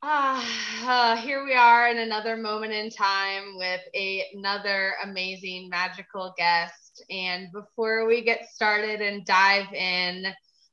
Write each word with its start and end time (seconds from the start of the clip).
Ah, 0.00 0.38
uh, 0.86 1.16
here 1.16 1.44
we 1.44 1.54
are 1.54 1.88
in 1.88 1.98
another 1.98 2.36
moment 2.36 2.72
in 2.72 2.88
time 2.88 3.56
with 3.56 3.80
a, 3.94 4.24
another 4.32 4.94
amazing, 5.02 5.68
magical 5.68 6.32
guest. 6.38 7.02
And 7.10 7.48
before 7.52 8.06
we 8.06 8.22
get 8.22 8.48
started 8.48 9.00
and 9.00 9.26
dive 9.26 9.72
in, 9.72 10.26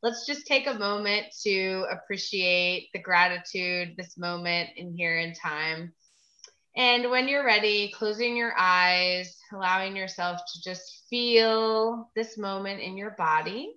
let's 0.04 0.27
just 0.27 0.46
take 0.46 0.68
a 0.68 0.75
moment 0.75 1.25
to 1.41 1.86
appreciate 1.91 2.89
the 2.93 3.00
gratitude, 3.00 3.96
this 3.98 4.16
moment 4.16 4.70
in 4.77 4.96
here 4.96 5.18
in 5.18 5.34
time. 5.34 5.92
And 6.78 7.10
when 7.10 7.28
you're 7.28 7.46
ready, 7.46 7.92
closing 7.96 8.38
your 8.38 8.54
eyes, 8.55 9.36
allowing 9.52 9.96
yourself 9.96 10.39
to 10.54 10.62
just 10.62 11.05
feel 11.10 12.12
this 12.16 12.38
moment 12.38 12.80
in 12.80 12.96
your 12.96 13.16
body. 13.18 13.73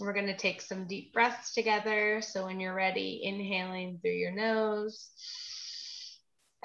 We're 0.00 0.12
going 0.12 0.26
to 0.26 0.36
take 0.36 0.60
some 0.60 0.86
deep 0.86 1.12
breaths 1.12 1.54
together. 1.54 2.20
So 2.22 2.46
when 2.46 2.60
you're 2.60 2.74
ready, 2.74 3.20
inhaling 3.22 3.98
through 4.02 4.12
your 4.12 4.32
nose, 4.32 5.10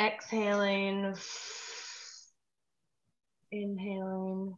exhaling, 0.01 1.15
inhaling, 3.51 4.55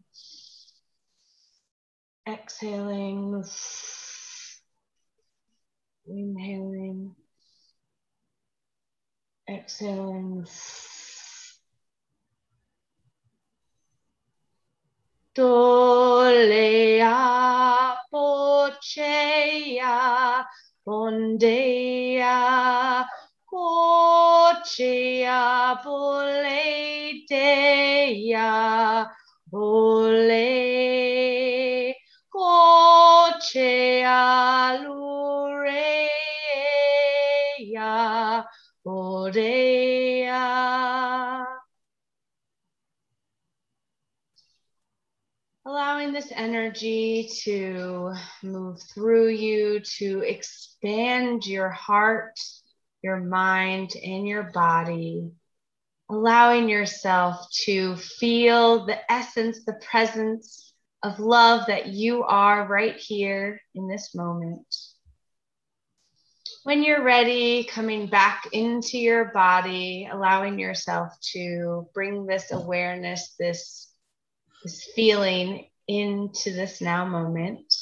exhaling, 2.27 3.43
inhaling, 6.07 7.15
exhaling. 9.49 10.45
Dolea 15.34 17.16
pochea 18.12 19.95
bondea 20.85 22.35
cochea 23.45 25.40
boletea 25.85 27.29
bole 29.52 30.52
cochea 32.29 34.20
lurea 34.84 35.82
bodea 38.84 39.71
allowing 45.82 46.13
this 46.13 46.32
energy 46.35 47.27
to 47.41 48.13
move 48.43 48.79
through 48.93 49.29
you 49.29 49.79
to 49.79 50.20
expand 50.20 51.43
your 51.43 51.71
heart, 51.71 52.40
your 53.01 53.20
mind, 53.20 53.91
and 53.96 54.27
your 54.27 54.43
body. 54.54 55.32
Allowing 56.07 56.70
yourself 56.70 57.48
to 57.63 57.96
feel 57.96 58.85
the 58.85 59.12
essence, 59.12 59.65
the 59.65 59.82
presence 59.82 60.71
of 61.02 61.20
love 61.20 61.65
that 61.65 61.87
you 61.87 62.26
are 62.26 62.68
right 62.68 62.98
here 62.98 63.59
in 63.74 63.87
this 63.87 64.13
moment. 64.13 64.68
When 66.62 66.84
you're 66.84 67.03
ready, 67.03 67.63
coming 67.63 68.06
back 68.06 68.47
into 68.52 69.00
your 69.00 69.31
body, 69.34 70.07
allowing 70.12 70.59
yourself 70.59 71.12
to 71.34 71.88
bring 71.96 72.28
this 72.28 72.52
awareness, 72.52 73.34
this 73.40 73.88
this 74.63 74.88
feeling 74.96 75.71
into 76.00 76.51
this 76.53 76.81
now 76.81 77.06
moment. 77.06 77.73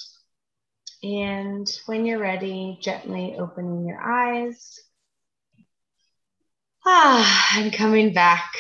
And 1.04 1.70
when 1.86 2.06
you're 2.06 2.20
ready, 2.20 2.78
gently 2.82 3.36
opening 3.38 3.88
your 3.88 4.02
eyes. 4.02 4.80
Ah, 6.86 7.58
and 7.58 7.72
coming 7.72 8.14
back. 8.14 8.52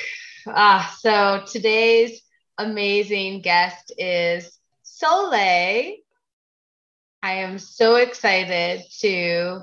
Ah, 0.48 0.96
so 1.00 1.44
today's 1.52 2.22
amazing 2.58 3.42
guest 3.42 3.92
is 3.98 4.58
Soleil. 4.84 5.96
I 7.22 7.34
am 7.34 7.60
so 7.60 7.96
excited 7.96 8.84
to 9.00 9.62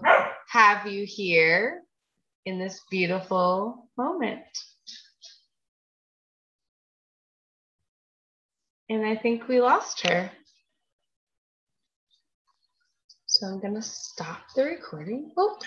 have 0.48 0.86
you 0.86 1.06
here 1.06 1.82
in 2.44 2.58
this 2.58 2.82
beautiful 2.90 3.88
moment. 3.96 4.44
And 8.88 9.04
I 9.04 9.16
think 9.16 9.48
we 9.48 9.60
lost 9.60 10.06
her. 10.06 10.30
So 13.26 13.46
I'm 13.46 13.60
going 13.60 13.74
to 13.74 13.82
stop 13.82 14.42
the 14.54 14.64
recording. 14.64 15.32
Oh. 15.36 15.58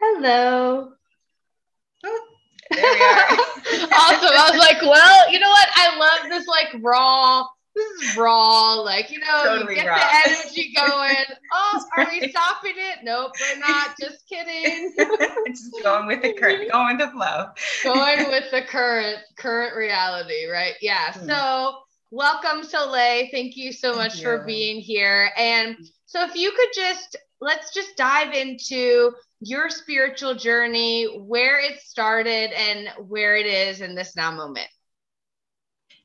Hello. 0.00 0.92
Oh, 2.04 2.26
there 2.70 2.80
we 2.80 3.02
are. 3.02 3.88
awesome. 3.92 4.30
I 4.32 4.48
was 4.50 4.58
like, 4.58 4.80
well, 4.82 5.32
you 5.32 5.40
know 5.40 5.50
what? 5.50 5.68
I 5.74 5.96
love 5.98 6.30
this 6.30 6.46
like 6.46 6.68
raw 6.80 7.44
this 7.78 8.10
is 8.10 8.16
raw. 8.16 8.74
Like, 8.74 9.10
you 9.10 9.20
know, 9.20 9.42
totally 9.44 9.76
you 9.76 9.82
get 9.82 9.88
raw. 9.88 9.98
the 9.98 10.30
energy 10.30 10.74
going. 10.74 11.14
Oh, 11.50 11.82
are 11.96 12.06
we 12.10 12.28
stopping 12.28 12.74
it? 12.76 12.98
Nope, 13.04 13.32
we're 13.40 13.58
not. 13.60 13.96
Just 13.98 14.28
kidding. 14.28 14.94
just 15.46 15.72
going 15.82 16.06
with 16.06 16.20
the 16.20 16.34
current, 16.34 16.70
going 16.70 16.98
with 16.98 17.06
the 17.06 17.12
flow. 17.12 17.46
going 17.84 18.18
with 18.30 18.50
the 18.50 18.62
current 18.62 19.18
current 19.36 19.74
reality, 19.74 20.44
right? 20.44 20.74
Yeah. 20.82 21.12
Mm. 21.12 21.26
So 21.26 21.78
welcome, 22.10 22.64
Soleil. 22.64 23.28
Thank 23.30 23.56
you 23.56 23.72
so 23.72 23.94
Thank 23.94 24.02
much 24.02 24.16
you. 24.18 24.24
for 24.24 24.44
being 24.44 24.78
here. 24.80 25.30
And 25.38 25.76
so 26.04 26.22
if 26.22 26.34
you 26.34 26.50
could 26.50 26.68
just 26.74 27.16
let's 27.40 27.72
just 27.72 27.96
dive 27.96 28.34
into 28.34 29.12
your 29.40 29.70
spiritual 29.70 30.34
journey, 30.34 31.04
where 31.04 31.60
it 31.60 31.80
started 31.80 32.52
and 32.52 32.88
where 33.08 33.36
it 33.36 33.46
is 33.46 33.80
in 33.80 33.94
this 33.94 34.16
now 34.16 34.30
moment. 34.30 34.68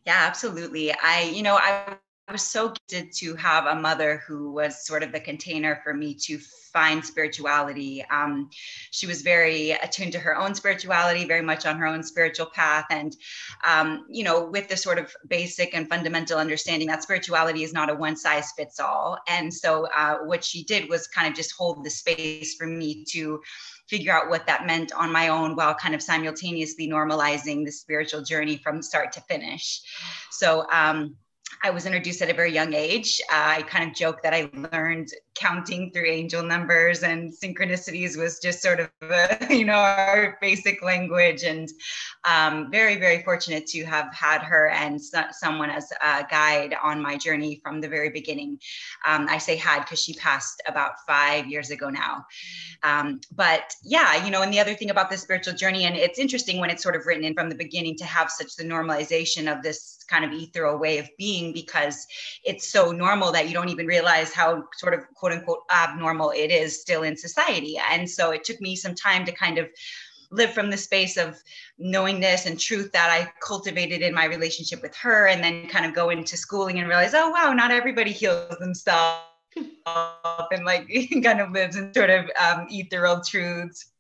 Yeah, 0.06 0.18
absolutely. 0.19 0.91
I, 0.91 1.31
you 1.34 1.44
know, 1.44 1.56
I 1.56 1.97
was 2.31 2.41
so 2.41 2.74
gifted 2.90 3.12
to 3.18 3.36
have 3.36 3.66
a 3.66 3.75
mother 3.75 4.22
who 4.28 4.52
was 4.52 4.86
sort 4.86 5.03
of 5.03 5.12
the 5.12 5.19
container 5.19 5.80
for 5.84 5.94
me 5.94 6.14
to 6.24 6.40
find 6.74 7.06
spirituality. 7.06 8.03
Um, 8.09 8.50
she 8.92 9.06
was 9.08 9.22
very 9.22 9.72
attuned 9.72 10.13
to 10.13 10.19
her 10.19 10.36
own 10.36 10.56
spirituality, 10.56 11.25
very 11.25 11.42
much 11.42 11.66
on 11.66 11.78
her 11.78 11.86
own 11.86 12.02
spiritual 12.03 12.47
path. 12.47 12.86
And, 12.90 13.16
um, 13.66 14.06
you 14.09 14.24
know, 14.24 14.46
with 14.46 14.68
the 14.69 14.75
sort 14.78 14.97
of 14.97 15.13
basic 15.28 15.75
and 15.75 15.88
fundamental 15.88 16.40
understanding 16.40 16.88
that 16.88 17.03
spirituality 17.03 17.63
is 17.63 17.74
not 17.74 17.90
a 17.90 17.94
one 17.94 18.16
size 18.18 18.52
fits 18.58 18.80
all. 18.80 19.19
And 19.28 19.53
so, 19.53 19.88
uh, 19.96 20.18
what 20.24 20.44
she 20.44 20.63
did 20.63 20.90
was 20.90 21.08
kind 21.08 21.28
of 21.28 21.36
just 21.36 21.53
hold 21.56 21.84
the 21.84 21.90
space 21.90 22.56
for 22.56 22.66
me 22.68 23.06
to 23.12 23.42
figure 23.94 24.12
out 24.12 24.28
what 24.28 24.48
that 24.48 24.66
meant 24.66 24.92
on 24.94 25.12
my 25.12 25.28
own 25.28 25.56
while 25.56 25.76
kind 25.76 25.94
of 25.94 26.02
simultaneously 26.02 26.90
normalizing 26.90 27.64
the 27.64 27.72
spiritual 27.72 28.24
journey 28.24 28.58
from 28.58 28.81
start 28.81 29.12
to 29.12 29.22
finish. 29.22 29.84
So, 30.31 30.66
um, 30.72 31.16
I 31.62 31.69
was 31.69 31.86
introduced 31.86 32.22
at 32.22 32.30
a 32.30 32.34
very 32.34 32.52
young 32.52 32.74
age. 32.74 33.22
Uh, 33.31 33.58
I 33.58 33.62
kind 33.64 33.90
of 33.90 33.96
joke 33.96 34.22
that 34.24 34.34
I 34.34 34.50
learned 34.72 35.09
counting 35.36 35.91
through 35.91 36.06
angel 36.06 36.44
numbers 36.44 37.03
and 37.03 37.31
synchronicities 37.31 38.18
was 38.18 38.40
just 38.40 38.62
sort 38.62 38.80
of, 38.80 38.90
a, 39.02 39.47
you 39.50 39.66
know, 39.66 39.74
our 39.74 40.38
basic 40.42 40.81
language. 40.84 41.44
And 41.44 41.69
um, 42.25 42.72
very, 42.72 42.97
very 42.97 43.24
fortunate 43.24 43.66
to 43.68 43.84
have 43.86 44.13
had 44.13 44.42
her 44.42 44.69
and 44.69 45.02
so- 45.02 45.31
someone 45.31 45.69
as 45.69 45.92
a 46.02 46.25
guide 46.30 46.75
on 46.81 47.02
my 47.02 47.18
journey 47.18 47.59
from 47.63 47.81
the 47.81 47.88
very 47.88 48.09
beginning. 48.09 48.59
Um, 49.06 49.28
I 49.30 49.38
say 49.38 49.56
had 49.56 49.81
because 49.84 50.02
she 50.02 50.13
passed 50.13 50.62
about 50.68 50.94
five 51.08 51.47
years 51.47 51.72
ago 51.72 51.90
now. 51.90 52.25
Um, 52.84 53.19
but 53.36 53.74
yeah, 53.84 54.24
you 54.24 54.31
know, 54.31 54.42
and 54.42 54.53
the 54.53 54.59
other 54.59 54.75
thing 54.75 54.90
about 54.90 55.09
this 55.09 55.22
spiritual 55.22 55.56
journey, 55.56 55.86
and 55.86 55.96
it's 55.96 56.19
interesting 56.19 56.59
when 56.59 56.69
it's 56.69 56.84
sort 56.84 56.96
of 56.96 57.06
written 57.06 57.24
in 57.24 57.34
from 57.34 57.50
the 57.50 57.56
beginning 57.56 57.96
to 57.97 58.06
have 58.06 58.30
such 58.30 58.56
the 58.56 58.63
normalization 58.63 59.52
of 59.52 59.63
this 59.63 60.03
kind 60.09 60.25
of 60.25 60.31
ethereal 60.31 60.78
way 60.78 60.97
of 61.00 61.09
being 61.18 61.43
because 61.52 62.07
it's 62.44 62.69
so 62.69 62.92
normal 62.92 63.31
that 63.31 63.48
you 63.48 63.54
don't 63.54 63.69
even 63.69 63.88
realize 63.88 64.31
how 64.31 64.63
sort 64.78 64.94
of 64.94 65.01
quote 65.16 65.31
unquote 65.31 65.63
abnormal 65.72 66.31
it 66.31 66.51
is 66.51 66.80
still 66.80 67.04
in 67.04 67.18
society. 67.18 67.80
And 67.92 68.10
so 68.10 68.31
it 68.31 68.44
took 68.44 68.62
me 68.62 68.75
some 68.75 68.95
time 68.95 69.25
to 69.25 69.31
kind 69.31 69.57
of 69.57 69.68
live 70.31 70.54
from 70.54 70.69
the 70.69 70.78
space 70.78 71.18
of 71.18 71.42
knowingness 71.78 72.45
and 72.45 72.60
truth 72.60 72.92
that 72.92 73.10
I 73.10 73.31
cultivated 73.45 74.01
in 74.01 74.13
my 74.13 74.25
relationship 74.25 74.81
with 74.81 74.95
her, 74.98 75.28
and 75.28 75.44
then 75.44 75.68
kind 75.68 75.86
of 75.86 75.94
go 75.94 76.10
into 76.10 76.36
schooling 76.38 76.80
and 76.80 76.88
realize, 76.88 77.13
oh, 77.13 77.30
wow, 77.30 77.54
not 77.54 77.72
everybody 77.72 78.12
heals 78.12 78.57
themselves 78.57 79.22
and 79.56 80.66
like 80.66 80.88
kind 81.24 81.40
of 81.40 81.51
lives 81.51 81.75
in 81.75 81.94
sort 81.94 82.10
of 82.10 82.25
um, 82.40 82.68
ethereal 82.69 83.22
truths 83.22 83.93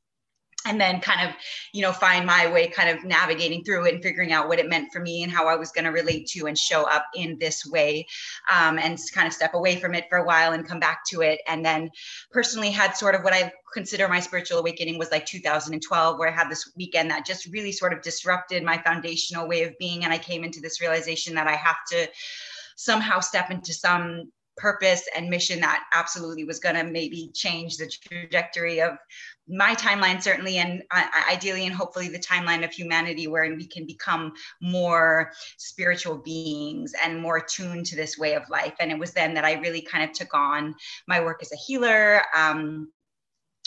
and 0.65 0.79
then 0.79 0.99
kind 0.99 1.27
of 1.27 1.35
you 1.73 1.81
know 1.81 1.91
find 1.91 2.25
my 2.25 2.51
way 2.51 2.67
kind 2.67 2.89
of 2.89 3.03
navigating 3.03 3.63
through 3.63 3.85
it 3.85 3.93
and 3.93 4.03
figuring 4.03 4.31
out 4.31 4.47
what 4.47 4.59
it 4.59 4.69
meant 4.69 4.91
for 4.91 4.99
me 4.99 5.23
and 5.23 5.31
how 5.31 5.47
i 5.47 5.55
was 5.55 5.71
going 5.71 5.85
to 5.85 5.91
relate 5.91 6.25
to 6.27 6.47
and 6.47 6.57
show 6.57 6.83
up 6.83 7.05
in 7.15 7.37
this 7.39 7.65
way 7.65 8.05
um, 8.51 8.77
and 8.79 8.97
kind 9.13 9.27
of 9.27 9.33
step 9.33 9.53
away 9.53 9.75
from 9.77 9.93
it 9.93 10.05
for 10.09 10.17
a 10.17 10.25
while 10.25 10.53
and 10.53 10.67
come 10.67 10.79
back 10.79 11.03
to 11.05 11.21
it. 11.21 11.39
And 11.47 11.65
then 11.65 11.89
personally 12.31 12.71
had 12.71 12.95
sort 12.95 13.15
of 13.15 13.23
what 13.23 13.33
i 13.33 13.51
consider 13.73 14.07
my 14.07 14.19
spiritual 14.19 14.59
awakening 14.59 14.99
was 14.99 15.11
like 15.11 15.25
2012 15.25 16.19
where 16.19 16.29
i 16.29 16.31
had 16.31 16.49
this 16.49 16.71
weekend 16.77 17.09
that 17.11 17.25
just 17.25 17.45
really 17.47 17.71
sort 17.71 17.93
of 17.93 18.01
disrupted 18.01 18.63
my 18.63 18.77
foundational 18.77 19.47
way 19.47 19.63
of 19.63 19.77
being. 19.79 20.03
And 20.03 20.13
i 20.13 20.17
came 20.17 20.43
into 20.43 20.61
this 20.61 20.81
realization 20.81 21.35
that 21.35 21.47
i 21.47 21.55
have 21.55 21.77
to 21.91 22.07
somehow 22.75 23.19
step 23.19 23.51
into 23.51 23.73
some 23.73 24.31
purpose 24.57 25.07
and 25.15 25.29
mission 25.29 25.59
that 25.59 25.83
absolutely 25.93 26.43
was 26.43 26.59
going 26.59 26.75
to 26.75 26.83
maybe 26.83 27.31
change 27.33 27.77
the 27.77 27.87
trajectory 27.87 28.81
of 28.81 28.97
my 29.47 29.75
timeline 29.75 30.21
certainly 30.21 30.57
and 30.57 30.83
uh, 30.91 31.05
ideally 31.29 31.65
and 31.65 31.75
hopefully 31.75 32.07
the 32.07 32.19
timeline 32.19 32.63
of 32.63 32.71
humanity 32.71 33.27
wherein 33.27 33.57
we 33.57 33.67
can 33.67 33.85
become 33.85 34.31
more 34.61 35.31
spiritual 35.57 36.17
beings 36.17 36.93
and 37.03 37.21
more 37.21 37.37
attuned 37.37 37.85
to 37.85 37.95
this 37.95 38.17
way 38.17 38.35
of 38.35 38.49
life. 38.49 38.73
And 38.79 38.91
it 38.91 38.97
was 38.97 39.11
then 39.11 39.33
that 39.33 39.45
i 39.45 39.53
really 39.53 39.81
kind 39.81 40.03
of 40.03 40.15
took 40.15 40.33
on 40.33 40.75
my 41.07 41.19
work 41.19 41.41
as 41.41 41.51
a 41.51 41.57
healer 41.57 42.21
um, 42.35 42.89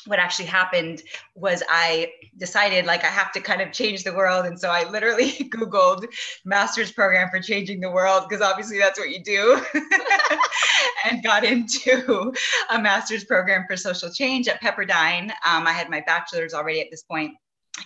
what 0.06 0.18
actually 0.18 0.46
happened 0.46 1.02
was 1.34 1.62
I 1.68 2.12
decided 2.36 2.86
like 2.86 3.04
I 3.04 3.08
have 3.08 3.32
to 3.32 3.40
kind 3.40 3.60
of 3.60 3.72
change 3.72 4.04
the 4.04 4.14
world. 4.14 4.46
And 4.46 4.58
so 4.58 4.70
I 4.70 4.88
literally 4.88 5.30
Googled 5.50 6.06
master's 6.44 6.92
program 6.92 7.28
for 7.30 7.40
changing 7.40 7.80
the 7.80 7.90
world 7.90 8.24
because 8.28 8.42
obviously 8.42 8.78
that's 8.78 8.98
what 8.98 9.10
you 9.10 9.22
do 9.22 9.60
and 11.10 11.22
got 11.22 11.44
into 11.44 12.32
a 12.70 12.80
master's 12.80 13.24
program 13.24 13.64
for 13.68 13.76
social 13.76 14.10
change 14.10 14.48
at 14.48 14.62
Pepperdine. 14.62 15.30
Um, 15.44 15.66
I 15.66 15.72
had 15.72 15.90
my 15.90 16.02
bachelor's 16.06 16.54
already 16.54 16.80
at 16.80 16.90
this 16.90 17.02
point 17.02 17.32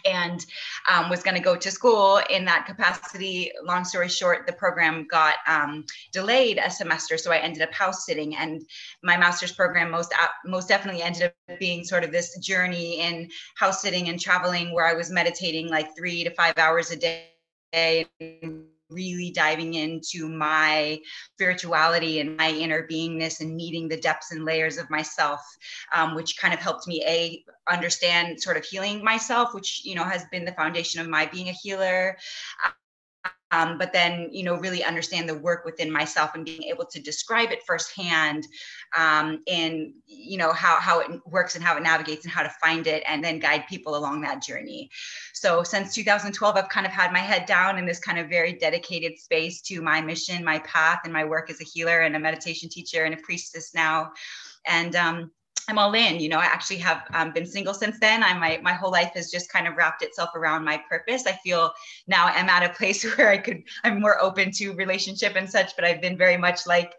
and 0.05 0.45
um, 0.91 1.11
was 1.11 1.23
going 1.23 1.37
to 1.37 1.43
go 1.43 1.57
to 1.57 1.71
school 1.71 2.21
in 2.31 2.45
that 2.45 2.67
capacity. 2.67 3.51
Long 3.65 3.85
story 3.85 4.09
short, 4.09 4.47
the 4.47 4.53
program 4.53 5.07
got 5.11 5.37
um, 5.47 5.85
delayed 6.13 6.59
a 6.59 6.71
semester, 6.71 7.19
so 7.19 7.33
I 7.33 7.39
ended 7.39 7.63
up 7.63 7.73
house 7.73 8.07
sitting. 8.07 8.37
And 8.37 8.63
my 9.03 9.17
master's 9.17 9.53
program 9.53 9.91
most 9.91 10.15
most 10.45 10.69
definitely 10.69 11.03
ended 11.03 11.23
up 11.25 11.59
being 11.59 11.85
sort 11.85 12.05
of 12.05 12.13
this 12.13 12.39
journey 12.39 13.01
in 13.01 13.29
house 13.57 13.83
sitting 13.83 14.09
and 14.09 14.21
traveling, 14.21 14.75
where 14.75 14.87
I 14.87 14.95
was 14.95 15.11
meditating 15.11 15.69
like 15.69 15.97
three 15.97 16.25
to 16.25 16.31
five 16.31 16.59
hours 16.59 16.91
a 16.91 16.97
day 16.97 18.07
really 18.91 19.31
diving 19.31 19.75
into 19.75 20.29
my 20.29 20.99
spirituality 21.35 22.21
and 22.21 22.37
my 22.37 22.51
inner 22.51 22.87
beingness 22.91 23.41
and 23.41 23.55
meeting 23.55 23.89
the 23.89 24.01
depths 24.01 24.33
and 24.33 24.45
layers 24.45 24.79
of 24.79 24.89
myself 24.91 25.41
um, 25.95 26.15
which 26.15 26.39
kind 26.39 26.53
of 26.55 26.61
helped 26.61 26.87
me 26.87 27.03
a 27.07 27.45
understand 27.71 28.41
sort 28.41 28.57
of 28.57 28.65
healing 28.65 29.03
myself 29.05 29.55
which 29.55 29.83
you 29.85 29.95
know 29.95 30.05
has 30.05 30.25
been 30.31 30.45
the 30.45 30.53
foundation 30.53 31.01
of 31.01 31.09
my 31.09 31.27
being 31.27 31.49
a 31.49 31.53
healer 31.53 32.17
um, 33.53 33.79
but 33.79 33.93
then 33.93 34.29
you 34.33 34.43
know 34.43 34.55
really 34.57 34.85
understand 34.85 35.29
the 35.29 35.35
work 35.35 35.65
within 35.65 35.91
myself 35.91 36.35
and 36.35 36.45
being 36.45 36.65
able 36.65 36.85
to 36.85 37.01
describe 37.01 37.51
it 37.51 37.63
firsthand 37.67 38.47
um, 38.97 39.41
and 39.47 39.93
you 40.07 40.39
know 40.39 40.53
how, 40.53 40.81
how 40.81 41.01
it 41.01 41.09
works 41.27 41.55
and 41.55 41.65
how 41.65 41.77
it 41.77 41.83
navigates 41.83 42.25
and 42.25 42.33
how 42.33 42.43
to 42.43 42.53
find 42.63 42.87
it 42.87 43.03
and 43.07 43.23
then 43.23 43.39
guide 43.39 43.65
people 43.69 43.97
along 43.97 44.21
that 44.21 44.43
journey. 44.43 44.91
So 45.33 45.63
since 45.63 45.95
2012 45.95 46.57
i've 46.57 46.69
kind 46.69 46.87
of 46.87 46.93
had 46.93 47.13
my 47.13 47.19
head 47.19 47.47
down 47.47 47.79
in 47.79 47.87
this 47.87 47.99
kind 47.99 48.19
of 48.19 48.29
very 48.29 48.53
dedicated 48.53 49.19
space 49.19 49.61
to 49.63 49.81
my 49.81 50.01
mission 50.01 50.45
my 50.45 50.59
path 50.61 51.01
and 51.05 51.13
my 51.13 51.25
work 51.25 51.51
as 51.51 51.61
a 51.61 51.65
healer 51.65 52.01
and 52.01 52.17
a 52.17 52.19
meditation 52.19 52.69
teacher 52.69 53.05
and 53.05 53.15
a 53.15 53.17
priestess 53.19 53.75
now. 53.75 54.13
And 54.67 54.95
um, 54.97 55.31
I'm 55.71 55.79
all 55.79 55.95
in. 55.95 56.19
You 56.19 56.29
know, 56.29 56.39
I 56.39 56.47
actually 56.47 56.79
have 56.79 57.05
um, 57.15 57.33
been 57.33 57.47
single 57.47 57.75
since 57.75 58.01
then. 58.01 58.25
I 58.25 58.37
my 58.37 58.61
my 58.61 58.73
whole 58.73 58.91
life 58.91 59.13
has 59.15 59.31
just 59.31 59.53
kind 59.53 59.69
of 59.69 59.77
wrapped 59.77 60.03
itself 60.03 60.31
around 60.35 60.65
my 60.65 60.83
purpose. 60.91 61.29
I 61.29 61.33
feel 61.45 61.73
now 62.09 62.27
I'm 62.27 62.49
at 62.49 62.69
a 62.69 62.75
place 62.75 63.05
where 63.17 63.31
I 63.31 63.39
could 63.39 63.63
I'm 63.85 64.01
more 64.01 64.21
open 64.21 64.51
to 64.53 64.73
relationship 64.73 65.37
and 65.37 65.49
such. 65.49 65.77
But 65.77 65.85
I've 65.85 66.01
been 66.01 66.19
very 66.19 66.37
much 66.37 66.67
like 66.67 66.95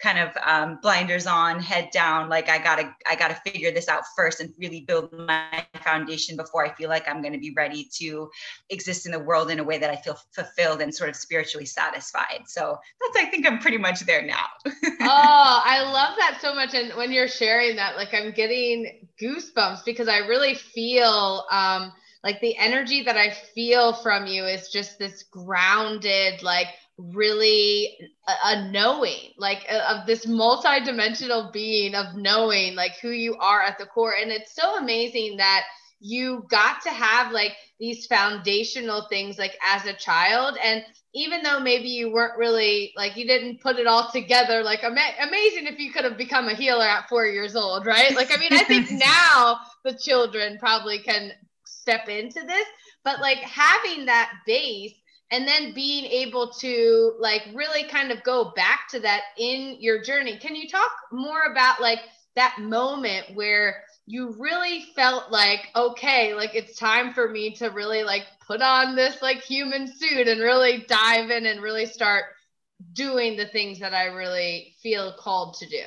kind 0.00 0.18
of 0.18 0.30
um, 0.44 0.78
blinders 0.80 1.26
on, 1.26 1.60
head 1.60 1.90
down. 1.92 2.30
Like 2.30 2.48
I 2.48 2.56
gotta 2.56 2.94
I 3.08 3.16
gotta 3.16 3.38
figure 3.44 3.70
this 3.70 3.88
out 3.88 4.04
first 4.16 4.40
and 4.40 4.52
really 4.58 4.80
build 4.80 5.12
my 5.12 5.66
foundation 5.84 6.36
before 6.36 6.64
I 6.64 6.74
feel 6.74 6.88
like 6.88 7.06
I'm 7.06 7.20
going 7.20 7.34
to 7.34 7.38
be 7.38 7.52
ready 7.54 7.86
to 7.98 8.30
exist 8.70 9.04
in 9.04 9.12
the 9.12 9.18
world 9.18 9.50
in 9.50 9.58
a 9.58 9.64
way 9.64 9.76
that 9.76 9.90
I 9.90 9.96
feel 9.96 10.18
fulfilled 10.32 10.80
and 10.80 10.94
sort 10.94 11.10
of 11.10 11.16
spiritually 11.16 11.66
satisfied. 11.66 12.44
So 12.46 12.78
that's 13.00 13.26
I 13.26 13.28
think 13.28 13.46
I'm 13.46 13.58
pretty 13.58 13.78
much 13.78 14.00
there 14.00 14.22
now. 14.22 14.46
oh, 14.66 15.62
I 15.64 15.82
love 15.82 16.16
that 16.18 16.38
so 16.40 16.54
much. 16.54 16.72
And 16.72 16.92
when 16.96 17.12
you're 17.12 17.28
sharing 17.28 17.76
that, 17.76 17.96
like 17.96 18.05
like 18.06 18.22
I'm 18.22 18.32
getting 18.32 19.08
goosebumps 19.20 19.84
because 19.84 20.08
I 20.08 20.18
really 20.18 20.54
feel 20.54 21.44
um, 21.50 21.92
like 22.22 22.40
the 22.40 22.56
energy 22.56 23.02
that 23.02 23.16
I 23.16 23.30
feel 23.54 23.94
from 23.94 24.26
you 24.26 24.44
is 24.44 24.68
just 24.68 24.98
this 24.98 25.24
grounded, 25.24 26.42
like 26.42 26.68
really 26.98 27.96
a, 28.28 28.48
a 28.48 28.70
knowing, 28.70 29.32
like 29.38 29.64
a, 29.68 29.90
of 29.90 30.06
this 30.06 30.26
multi-dimensional 30.26 31.50
being 31.52 31.94
of 31.94 32.14
knowing 32.16 32.74
like 32.74 32.92
who 33.00 33.10
you 33.10 33.36
are 33.36 33.62
at 33.62 33.78
the 33.78 33.86
core. 33.86 34.14
And 34.20 34.30
it's 34.30 34.54
so 34.54 34.76
amazing 34.76 35.36
that 35.38 35.64
you 36.00 36.44
got 36.50 36.82
to 36.82 36.90
have 36.90 37.32
like 37.32 37.52
these 37.78 38.06
foundational 38.06 39.06
things 39.08 39.38
like 39.38 39.56
as 39.64 39.84
a 39.86 39.94
child. 39.94 40.56
And 40.62 40.84
even 41.14 41.42
though 41.42 41.60
maybe 41.60 41.88
you 41.88 42.12
weren't 42.12 42.38
really 42.38 42.92
like 42.96 43.16
you 43.16 43.26
didn't 43.26 43.60
put 43.60 43.76
it 43.76 43.86
all 43.86 44.10
together 44.10 44.62
like 44.62 44.84
ama- 44.84 45.16
amazing 45.22 45.66
if 45.66 45.78
you 45.78 45.90
could 45.90 46.04
have 46.04 46.18
become 46.18 46.48
a 46.48 46.54
healer 46.54 46.84
at 46.84 47.08
four 47.08 47.26
years 47.26 47.56
old 47.56 47.86
right? 47.86 48.14
Like 48.14 48.30
i 48.36 48.38
mean 48.38 48.52
i 48.52 48.62
think 48.64 48.90
now 48.90 49.60
the 49.82 49.94
children 49.94 50.58
probably 50.58 50.98
can 50.98 51.32
step 51.64 52.08
into 52.08 52.42
this 52.44 52.66
but 53.02 53.20
like 53.20 53.38
having 53.38 54.04
that 54.06 54.30
base 54.46 54.92
and 55.30 55.46
then 55.46 55.74
being 55.74 56.04
able 56.04 56.50
to 56.50 57.14
like 57.18 57.42
really 57.54 57.84
kind 57.84 58.12
of 58.12 58.22
go 58.22 58.52
back 58.54 58.88
to 58.90 59.00
that 59.00 59.22
in 59.38 59.76
your 59.80 60.02
journey. 60.02 60.38
Can 60.38 60.54
you 60.54 60.68
talk 60.68 60.90
more 61.10 61.42
about 61.50 61.80
like 61.80 62.00
that 62.36 62.58
moment 62.60 63.34
where 63.34 63.82
you 64.06 64.34
really 64.38 64.82
felt 64.94 65.30
like 65.30 65.68
okay 65.74 66.32
like 66.34 66.54
it's 66.54 66.78
time 66.78 67.12
for 67.12 67.28
me 67.28 67.50
to 67.50 67.68
really 67.68 68.04
like 68.04 68.24
put 68.46 68.62
on 68.62 68.94
this 68.94 69.20
like 69.20 69.42
human 69.42 69.86
suit 69.86 70.28
and 70.28 70.40
really 70.40 70.84
dive 70.88 71.30
in 71.30 71.46
and 71.46 71.60
really 71.60 71.86
start 71.86 72.26
doing 72.92 73.36
the 73.36 73.46
things 73.46 73.78
that 73.80 73.92
i 73.92 74.04
really 74.04 74.74
feel 74.80 75.12
called 75.18 75.54
to 75.54 75.66
do 75.68 75.84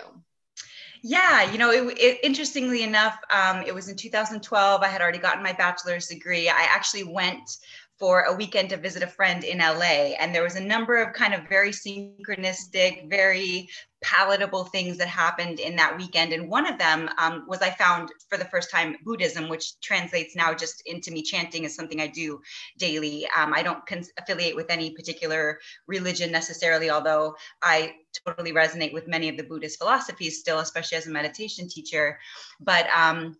yeah, 1.01 1.49
you 1.49 1.57
know, 1.57 1.71
it, 1.71 1.97
it, 1.97 2.19
interestingly 2.23 2.83
enough, 2.83 3.17
um, 3.33 3.63
it 3.65 3.73
was 3.73 3.87
in 3.87 3.95
2012. 3.95 4.81
I 4.81 4.87
had 4.87 5.01
already 5.01 5.17
gotten 5.17 5.41
my 5.41 5.53
bachelor's 5.53 6.07
degree. 6.07 6.49
I 6.49 6.67
actually 6.69 7.05
went 7.05 7.57
for 7.99 8.21
a 8.21 8.33
weekend 8.33 8.69
to 8.69 8.77
visit 8.77 9.03
a 9.03 9.07
friend 9.07 9.43
in 9.43 9.57
LA. 9.57 10.15
And 10.19 10.33
there 10.33 10.43
was 10.43 10.55
a 10.55 10.63
number 10.63 10.95
of 10.97 11.13
kind 11.13 11.33
of 11.33 11.49
very 11.49 11.71
synchronistic, 11.71 13.09
very 13.09 13.69
palatable 14.01 14.63
things 14.63 14.97
that 14.97 15.09
happened 15.09 15.59
in 15.59 15.75
that 15.75 15.97
weekend. 15.97 16.31
And 16.31 16.49
one 16.49 16.65
of 16.65 16.79
them 16.79 17.09
um, 17.17 17.43
was 17.47 17.61
I 17.61 17.71
found 17.71 18.09
for 18.29 18.37
the 18.37 18.45
first 18.45 18.71
time 18.71 18.95
Buddhism, 19.03 19.49
which 19.49 19.79
translates 19.81 20.35
now 20.35 20.53
just 20.53 20.81
into 20.85 21.11
me 21.11 21.21
chanting 21.21 21.65
is 21.65 21.75
something 21.75 21.99
I 21.99 22.07
do 22.07 22.39
daily. 22.77 23.27
Um, 23.35 23.53
I 23.53 23.61
don't 23.61 23.83
affiliate 24.17 24.55
with 24.55 24.69
any 24.69 24.91
particular 24.91 25.59
religion 25.87 26.31
necessarily, 26.31 26.89
although 26.89 27.35
I 27.61 27.95
totally 28.25 28.53
resonate 28.53 28.93
with 28.93 29.07
many 29.07 29.27
of 29.27 29.35
the 29.35 29.43
Buddhist 29.43 29.77
philosophies 29.77 30.39
still, 30.39 30.59
especially 30.59 30.97
as 30.97 31.07
a 31.07 31.11
meditation 31.11 31.67
teacher. 31.67 32.17
But 32.61 32.87
um, 32.95 33.35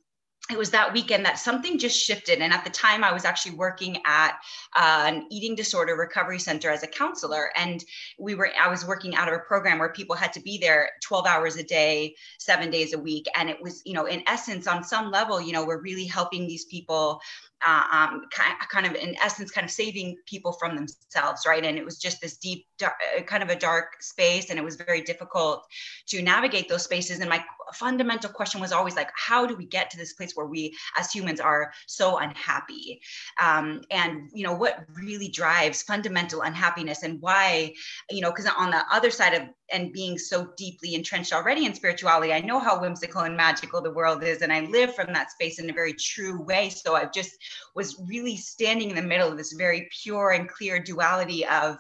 it 0.52 0.58
was 0.58 0.72
that 0.72 0.92
weekend 0.94 1.26
that 1.26 1.38
something 1.38 1.78
just 1.78 2.00
shifted. 2.00 2.40
And 2.40 2.52
at 2.52 2.64
the 2.64 2.72
time, 2.72 3.04
I 3.04 3.12
was 3.12 3.24
actually 3.24 3.56
working 3.56 4.00
at 4.06 4.40
uh, 4.76 5.04
an 5.06 5.28
eating 5.30 5.54
disorder 5.56 5.96
recovery 5.96 6.40
center 6.40 6.72
as 6.72 6.82
a 6.82 6.88
counselor. 6.88 7.52
And 7.56 7.84
we 8.18 8.34
were, 8.34 8.50
I 8.60 8.68
was 8.68 8.86
working 8.86 9.16
out 9.16 9.28
of 9.28 9.36
a 9.36 9.40
program 9.40 9.78
where 9.78 9.90
people 9.90 10.16
had 10.16 10.34
to 10.34 10.40
be 10.40 10.58
there 10.58 10.90
12 11.04 11.28
hours 11.28 11.56
a 11.58 11.64
day, 11.64 12.16
seven 12.40 12.72
days 12.72 12.94
a 12.94 12.98
week. 13.00 13.28
And 13.36 13.50
it 13.50 13.62
was, 13.62 13.84
you 13.86 13.94
know, 13.94 14.06
in 14.06 14.24
essence, 14.28 14.66
on 14.66 14.84
some 14.84 15.12
level, 15.12 15.40
you 15.40 15.54
know, 15.54 15.66
we're 15.66 15.82
really 15.82 16.06
helping 16.06 16.48
these 16.48 16.66
people 16.66 17.22
uh, 17.66 17.84
um, 17.92 18.26
kind 18.70 18.86
of 18.86 18.96
in 18.96 19.16
essence 19.22 19.52
kind 19.52 19.66
of 19.66 19.72
saving 19.72 20.18
people 20.26 20.54
from 20.54 20.76
themselves 20.76 21.44
right? 21.48 21.64
And 21.64 21.78
it 21.78 21.86
was 21.86 21.98
just 21.98 22.22
this 22.22 22.38
deep 22.38 22.66
dark, 22.78 22.94
uh, 23.18 23.22
kind 23.22 23.44
of 23.44 23.50
a 23.50 23.56
dark 23.56 24.02
space 24.02 24.50
and 24.50 24.58
it 24.58 24.64
was 24.64 24.76
very 24.76 25.02
difficult 25.02 25.66
to 26.08 26.22
navigate 26.22 26.70
those 26.70 26.84
spaces. 26.84 27.20
And 27.20 27.30
my 27.30 27.44
fundamental 27.74 28.30
question 28.30 28.62
was 28.62 28.72
always 28.72 28.96
like 28.96 29.10
how 29.16 29.46
do 29.46 29.56
we 29.56 29.66
get 29.66 29.90
to 29.92 29.98
this 29.98 30.14
place 30.14 30.34
where 30.36 30.48
we 30.48 30.76
as 30.98 31.12
humans 31.12 31.40
are 31.40 31.72
so 31.88 32.18
unhappy? 32.18 33.02
Um, 33.42 33.82
and 33.92 34.30
you 34.34 34.44
know 34.44 34.54
what 34.54 34.86
really 34.94 35.30
drives 35.30 35.84
fundamental 35.84 36.42
unhappiness 36.42 37.04
and 37.04 37.22
why 37.22 37.74
you 38.10 38.22
know 38.22 38.32
because 38.32 38.48
on 38.58 38.72
the 38.72 38.84
other 38.92 39.12
side 39.12 39.34
of 39.34 39.44
and 39.72 39.94
being 39.94 40.18
so 40.18 40.50
deeply 40.58 40.96
entrenched 40.96 41.34
already 41.34 41.66
in 41.66 41.74
spirituality 41.74 42.34
i 42.34 42.40
know 42.40 42.60
how 42.60 42.80
whimsical 42.80 43.22
and 43.22 43.36
magical 43.36 43.82
the 43.82 43.92
world 43.92 44.24
is 44.24 44.42
and 44.42 44.52
i 44.52 44.62
live 44.62 44.94
from 44.96 45.14
that 45.14 45.32
space 45.32 45.60
in 45.60 45.70
a 45.70 45.74
very 45.74 45.94
true 45.94 46.42
way. 46.42 46.70
So 46.70 46.96
i've 46.96 47.14
just 47.14 47.32
was 47.76 48.02
really 48.08 48.36
standing 48.36 48.90
in 48.90 48.96
the 48.96 49.02
middle 49.02 49.30
of 49.30 49.38
this 49.38 49.54
very 49.54 49.90
pure 50.04 50.32
and 50.32 50.50
clear 50.50 50.80
duality 50.80 51.46
of 51.46 51.78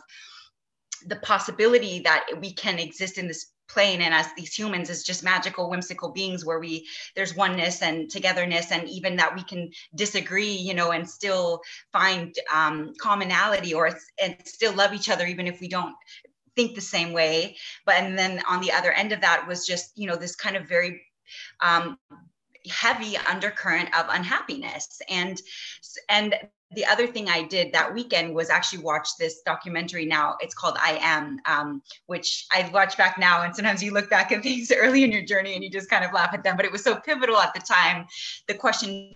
the 1.05 1.17
possibility 1.17 1.99
that 2.01 2.25
we 2.39 2.53
can 2.53 2.79
exist 2.79 3.17
in 3.17 3.27
this 3.27 3.51
plane 3.69 4.01
and 4.01 4.13
as 4.13 4.27
these 4.35 4.53
humans 4.53 4.89
as 4.89 5.03
just 5.03 5.23
magical 5.23 5.69
whimsical 5.69 6.11
beings 6.11 6.43
where 6.43 6.59
we 6.59 6.87
there's 7.15 7.35
oneness 7.35 7.81
and 7.81 8.09
togetherness 8.09 8.71
and 8.71 8.89
even 8.89 9.15
that 9.15 9.35
we 9.35 9.43
can 9.43 9.69
disagree 9.95 10.51
you 10.51 10.73
know 10.73 10.91
and 10.91 11.07
still 11.07 11.61
find 11.93 12.35
um, 12.53 12.91
commonality 12.99 13.73
or 13.73 13.91
and 14.21 14.35
still 14.45 14.73
love 14.73 14.93
each 14.93 15.09
other 15.09 15.25
even 15.25 15.47
if 15.47 15.61
we 15.61 15.67
don't 15.67 15.95
think 16.59 16.75
the 16.75 16.81
same 16.81 17.13
way 17.13 17.55
but 17.85 17.95
and 17.95 18.19
then 18.19 18.41
on 18.49 18.59
the 18.59 18.69
other 18.69 18.91
end 18.91 19.13
of 19.13 19.21
that 19.21 19.47
was 19.47 19.65
just 19.65 19.97
you 19.97 20.05
know 20.05 20.17
this 20.17 20.35
kind 20.35 20.57
of 20.57 20.67
very 20.67 21.01
um, 21.61 21.97
heavy 22.69 23.15
undercurrent 23.29 23.87
of 23.97 24.05
unhappiness 24.09 25.01
and 25.09 25.41
and 26.09 26.35
the 26.71 26.85
other 26.85 27.07
thing 27.07 27.29
I 27.29 27.43
did 27.43 27.71
that 27.73 27.93
weekend 27.93 28.35
was 28.35 28.49
actually 28.49 28.83
watch 28.83 29.07
this 29.17 29.41
documentary 29.43 30.05
now. 30.05 30.35
It's 30.39 30.53
called 30.53 30.77
I 30.79 30.99
Am, 31.01 31.39
um, 31.47 31.81
which 32.05 32.45
I 32.51 32.69
watch 32.71 32.95
back 32.95 33.17
now. 33.17 33.41
And 33.41 33.55
sometimes 33.55 33.81
you 33.81 33.91
look 33.91 34.07
back 34.07 34.31
at 34.31 34.43
things 34.43 34.71
early 34.77 35.03
in 35.03 35.11
your 35.11 35.23
journey 35.25 35.55
and 35.55 35.63
you 35.63 35.71
just 35.71 35.89
kind 35.89 36.05
of 36.05 36.13
laugh 36.13 36.29
at 36.31 36.43
them. 36.43 36.55
But 36.55 36.65
it 36.65 36.71
was 36.71 36.83
so 36.83 36.95
pivotal 36.97 37.37
at 37.37 37.55
the 37.55 37.61
time. 37.61 38.05
The 38.47 38.53
question 38.53 39.15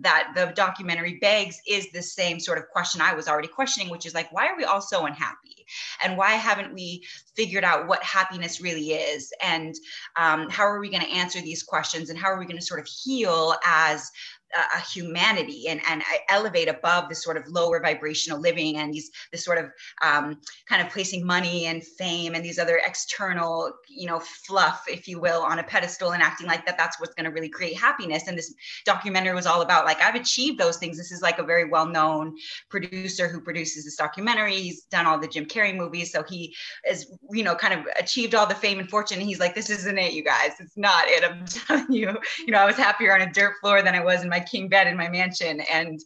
that 0.00 0.32
the 0.34 0.52
documentary 0.54 1.18
begs 1.20 1.60
is 1.68 1.90
the 1.92 2.02
same 2.02 2.38
sort 2.38 2.58
of 2.58 2.68
question 2.68 3.00
I 3.00 3.14
was 3.14 3.28
already 3.28 3.48
questioning, 3.48 3.90
which 3.90 4.06
is 4.06 4.14
like, 4.14 4.30
why 4.32 4.46
are 4.46 4.56
we 4.56 4.64
all 4.64 4.80
so 4.80 5.06
unhappy? 5.06 5.66
And 6.04 6.16
why 6.16 6.32
haven't 6.32 6.72
we 6.72 7.04
figured 7.36 7.64
out 7.64 7.86
what 7.88 8.02
happiness 8.02 8.60
really 8.60 8.92
is? 8.92 9.32
And 9.42 9.74
um, 10.16 10.48
how 10.50 10.64
are 10.64 10.80
we 10.80 10.90
going 10.90 11.02
to 11.02 11.10
answer 11.10 11.40
these 11.40 11.62
questions? 11.62 12.10
And 12.10 12.18
how 12.18 12.28
are 12.28 12.38
we 12.38 12.46
going 12.46 12.58
to 12.58 12.64
sort 12.64 12.80
of 12.80 12.86
heal 12.86 13.54
as 13.64 14.10
a 14.54 14.80
humanity 14.80 15.68
and, 15.68 15.80
and 15.88 16.02
elevate 16.28 16.68
above 16.68 17.08
this 17.08 17.22
sort 17.22 17.36
of 17.36 17.46
lower 17.48 17.80
vibrational 17.80 18.40
living 18.40 18.76
and 18.76 18.92
these 18.92 19.10
this 19.30 19.44
sort 19.44 19.58
of 19.58 19.66
um, 20.02 20.38
kind 20.68 20.82
of 20.82 20.92
placing 20.92 21.24
money 21.24 21.66
and 21.66 21.84
fame 21.84 22.34
and 22.34 22.44
these 22.44 22.58
other 22.58 22.80
external 22.86 23.72
you 23.88 24.06
know 24.06 24.20
fluff 24.20 24.84
if 24.88 25.08
you 25.08 25.20
will 25.20 25.42
on 25.42 25.58
a 25.58 25.62
pedestal 25.62 26.12
and 26.12 26.22
acting 26.22 26.46
like 26.46 26.66
that 26.66 26.76
that's 26.76 27.00
what's 27.00 27.14
going 27.14 27.24
to 27.24 27.30
really 27.30 27.48
create 27.48 27.78
happiness. 27.78 28.28
And 28.28 28.36
this 28.36 28.54
documentary 28.84 29.34
was 29.34 29.46
all 29.46 29.62
about 29.62 29.84
like 29.84 30.00
i've 30.00 30.14
achieved 30.14 30.58
those 30.58 30.76
things. 30.76 30.96
This 30.96 31.12
is 31.12 31.22
like 31.22 31.38
a 31.38 31.44
very 31.44 31.68
well 31.68 31.86
known 31.86 32.36
producer 32.68 33.28
who 33.28 33.40
produces 33.40 33.84
this 33.84 33.96
documentary. 33.96 34.54
He's 34.56 34.84
done 34.84 35.06
all 35.06 35.18
the 35.18 35.28
jim 35.28 35.46
carrey 35.46 35.74
movies 35.74 36.12
so 36.12 36.22
he 36.22 36.54
is 36.88 37.10
you 37.30 37.42
know 37.42 37.54
kind 37.54 37.74
of 37.74 37.86
achieved 37.98 38.34
all 38.34 38.46
the 38.46 38.54
fame 38.54 38.78
and 38.78 38.88
fortune. 38.88 39.18
And 39.18 39.26
he's 39.26 39.40
like 39.40 39.54
this 39.54 39.70
isn't 39.70 39.98
it 39.98 40.12
you 40.12 40.24
guys. 40.24 40.52
It's 40.60 40.76
not 40.76 41.04
it. 41.06 41.24
I'm 41.24 41.44
telling 41.46 41.92
you 41.92 42.18
you 42.46 42.52
know 42.52 42.58
i 42.58 42.66
was 42.66 42.76
happier 42.76 43.14
on 43.14 43.22
a 43.22 43.32
dirt 43.32 43.54
floor 43.60 43.82
than 43.82 43.94
i 43.94 44.02
was 44.02 44.22
in 44.22 44.28
my 44.28 44.41
king 44.42 44.68
bed 44.68 44.86
in 44.86 44.96
my 44.96 45.08
mansion. 45.08 45.60
And 45.72 46.00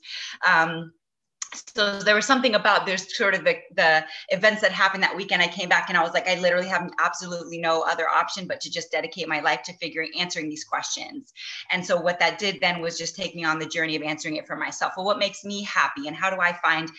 um, 0.46 0.92
so 1.56 1.98
there 2.00 2.14
was 2.14 2.26
something 2.26 2.54
about 2.54 2.86
there's 2.86 3.16
sort 3.16 3.34
of 3.34 3.44
the, 3.44 3.56
the 3.74 4.04
events 4.30 4.62
that 4.62 4.72
happened 4.72 5.02
that 5.02 5.16
weekend. 5.16 5.42
I 5.42 5.48
came 5.48 5.68
back 5.68 5.88
and 5.88 5.98
i 5.98 6.02
was 6.02 6.12
like 6.12 6.28
i 6.28 6.38
literally 6.38 6.68
have 6.68 6.90
absolutely 6.98 7.58
no 7.58 7.82
other 7.82 8.08
option 8.08 8.46
but 8.46 8.60
to 8.60 8.70
just 8.70 8.90
dedicate 8.90 9.28
my 9.28 9.40
life 9.40 9.62
to 9.64 9.72
figuring 9.74 10.10
answering 10.18 10.48
these 10.48 10.64
questions. 10.64 11.32
And 11.70 11.84
so 11.84 12.00
what 12.00 12.18
that 12.20 12.38
did 12.38 12.60
then 12.60 12.80
was 12.80 12.98
just 12.98 13.16
take 13.16 13.34
me 13.34 13.44
on 13.44 13.58
the 13.58 13.66
journey 13.66 13.96
of 13.96 14.02
answering 14.02 14.36
it 14.36 14.46
for 14.46 14.56
myself. 14.56 14.94
Well 14.96 15.06
what 15.06 15.18
makes 15.18 15.44
me 15.44 15.62
happy 15.62 16.06
and 16.06 16.16
how 16.16 16.30
do 16.30 16.40
i 16.40 16.52
find 16.52 16.90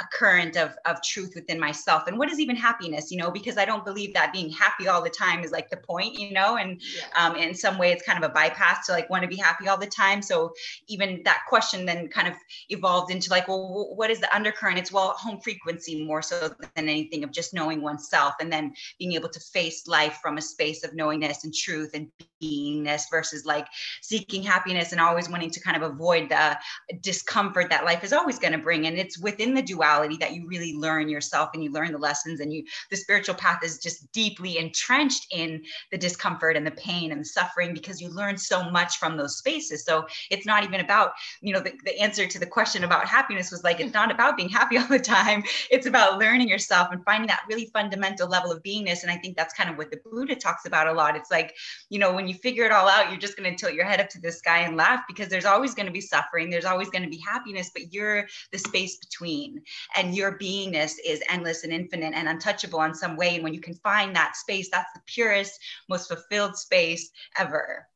a 0.00 0.04
current 0.12 0.56
of, 0.56 0.76
of 0.84 1.02
truth 1.02 1.32
within 1.34 1.58
myself? 1.58 2.06
And 2.06 2.18
what 2.18 2.30
is 2.30 2.40
even 2.40 2.56
happiness 2.56 3.10
you 3.10 3.18
know 3.18 3.30
because 3.30 3.58
i 3.58 3.64
don't 3.64 3.84
believe 3.84 4.14
that 4.14 4.32
being 4.32 4.50
happy 4.50 4.88
all 4.88 5.02
the 5.02 5.10
time 5.10 5.42
is 5.44 5.50
like 5.50 5.68
the 5.70 5.76
point 5.76 6.14
you 6.18 6.32
know 6.32 6.56
and 6.56 6.80
yeah. 6.96 7.26
um, 7.26 7.36
in 7.36 7.54
some 7.54 7.78
way 7.78 7.92
it's 7.92 8.04
kind 8.04 8.22
of 8.22 8.28
a 8.30 8.32
bypass 8.32 8.86
to 8.86 8.92
like 8.92 9.08
want 9.10 9.22
to 9.22 9.28
be 9.28 9.36
happy 9.36 9.68
all 9.68 9.76
the 9.76 9.86
time. 9.86 10.22
So 10.22 10.52
even 10.88 11.22
that 11.24 11.40
question 11.48 11.86
then 11.86 12.08
kind 12.08 12.28
of 12.28 12.34
evolved 12.68 13.10
into 13.10 13.30
like 13.30 13.48
well 13.48 13.94
what 13.94 14.05
is 14.10 14.20
the 14.20 14.34
undercurrent? 14.34 14.78
It's 14.78 14.92
well, 14.92 15.10
home 15.10 15.40
frequency 15.40 16.04
more 16.04 16.22
so 16.22 16.48
than 16.74 16.88
anything 16.88 17.24
of 17.24 17.32
just 17.32 17.54
knowing 17.54 17.82
oneself 17.82 18.34
and 18.40 18.52
then 18.52 18.74
being 18.98 19.12
able 19.12 19.28
to 19.28 19.40
face 19.40 19.86
life 19.86 20.18
from 20.22 20.38
a 20.38 20.42
space 20.42 20.84
of 20.84 20.94
knowingness 20.94 21.44
and 21.44 21.54
truth 21.54 21.90
and 21.94 22.10
beingness 22.42 23.02
versus 23.10 23.44
like 23.44 23.66
seeking 24.02 24.42
happiness 24.42 24.92
and 24.92 25.00
always 25.00 25.28
wanting 25.28 25.50
to 25.50 25.60
kind 25.60 25.76
of 25.76 25.90
avoid 25.90 26.28
the 26.28 26.58
discomfort 27.00 27.70
that 27.70 27.84
life 27.84 28.04
is 28.04 28.12
always 28.12 28.38
going 28.38 28.52
to 28.52 28.58
bring. 28.58 28.86
And 28.86 28.98
it's 28.98 29.18
within 29.18 29.54
the 29.54 29.62
duality 29.62 30.16
that 30.20 30.32
you 30.32 30.46
really 30.46 30.74
learn 30.74 31.08
yourself 31.08 31.50
and 31.54 31.62
you 31.62 31.70
learn 31.70 31.92
the 31.92 31.98
lessons 31.98 32.40
and 32.40 32.52
you, 32.52 32.64
the 32.90 32.96
spiritual 32.96 33.34
path 33.34 33.62
is 33.64 33.78
just 33.78 34.10
deeply 34.12 34.58
entrenched 34.58 35.26
in 35.30 35.62
the 35.90 35.98
discomfort 35.98 36.56
and 36.56 36.66
the 36.66 36.72
pain 36.72 37.12
and 37.12 37.20
the 37.20 37.24
suffering 37.24 37.72
because 37.72 38.00
you 38.00 38.08
learn 38.08 38.36
so 38.36 38.70
much 38.70 38.98
from 38.98 39.16
those 39.16 39.38
spaces. 39.38 39.84
So 39.84 40.06
it's 40.30 40.46
not 40.46 40.64
even 40.64 40.80
about, 40.80 41.12
you 41.40 41.52
know, 41.52 41.60
the, 41.60 41.72
the 41.84 41.98
answer 42.00 42.26
to 42.26 42.38
the 42.38 42.46
question 42.46 42.84
about 42.84 43.06
happiness 43.06 43.50
was 43.50 43.64
like, 43.64 43.80
it's 43.80 43.94
not 43.94 44.10
about 44.10 44.36
being 44.36 44.48
happy 44.48 44.78
all 44.78 44.86
the 44.88 44.98
time. 44.98 45.42
It's 45.70 45.86
about 45.86 46.18
learning 46.18 46.48
yourself 46.48 46.88
and 46.92 47.04
finding 47.04 47.28
that 47.28 47.42
really 47.48 47.70
fundamental 47.72 48.28
level 48.28 48.52
of 48.52 48.62
beingness. 48.62 49.02
And 49.02 49.10
I 49.10 49.16
think 49.16 49.36
that's 49.36 49.54
kind 49.54 49.70
of 49.70 49.76
what 49.76 49.90
the 49.90 49.98
Buddha 50.04 50.34
talks 50.36 50.66
about 50.66 50.88
a 50.88 50.92
lot. 50.92 51.16
It's 51.16 51.30
like, 51.30 51.54
you 51.90 51.98
know, 51.98 52.12
when 52.12 52.25
you 52.28 52.34
figure 52.34 52.64
it 52.64 52.72
all 52.72 52.88
out, 52.88 53.10
you're 53.10 53.20
just 53.20 53.36
going 53.36 53.50
to 53.50 53.56
tilt 53.56 53.74
your 53.74 53.84
head 53.84 54.00
up 54.00 54.08
to 54.10 54.20
the 54.20 54.32
sky 54.32 54.60
and 54.60 54.76
laugh 54.76 55.04
because 55.08 55.28
there's 55.28 55.44
always 55.44 55.74
going 55.74 55.86
to 55.86 55.92
be 55.92 56.00
suffering. 56.00 56.50
There's 56.50 56.64
always 56.64 56.90
going 56.90 57.02
to 57.02 57.08
be 57.08 57.18
happiness, 57.26 57.70
but 57.72 57.92
you're 57.92 58.26
the 58.52 58.58
space 58.58 58.96
between. 58.96 59.62
And 59.96 60.14
your 60.14 60.38
beingness 60.38 60.92
is 61.04 61.22
endless 61.28 61.64
and 61.64 61.72
infinite 61.72 62.14
and 62.14 62.28
untouchable 62.28 62.82
in 62.82 62.94
some 62.94 63.16
way. 63.16 63.34
And 63.34 63.44
when 63.44 63.54
you 63.54 63.60
can 63.60 63.74
find 63.74 64.14
that 64.16 64.36
space, 64.36 64.68
that's 64.70 64.92
the 64.94 65.00
purest, 65.06 65.58
most 65.88 66.08
fulfilled 66.08 66.56
space 66.56 67.10
ever. 67.38 67.86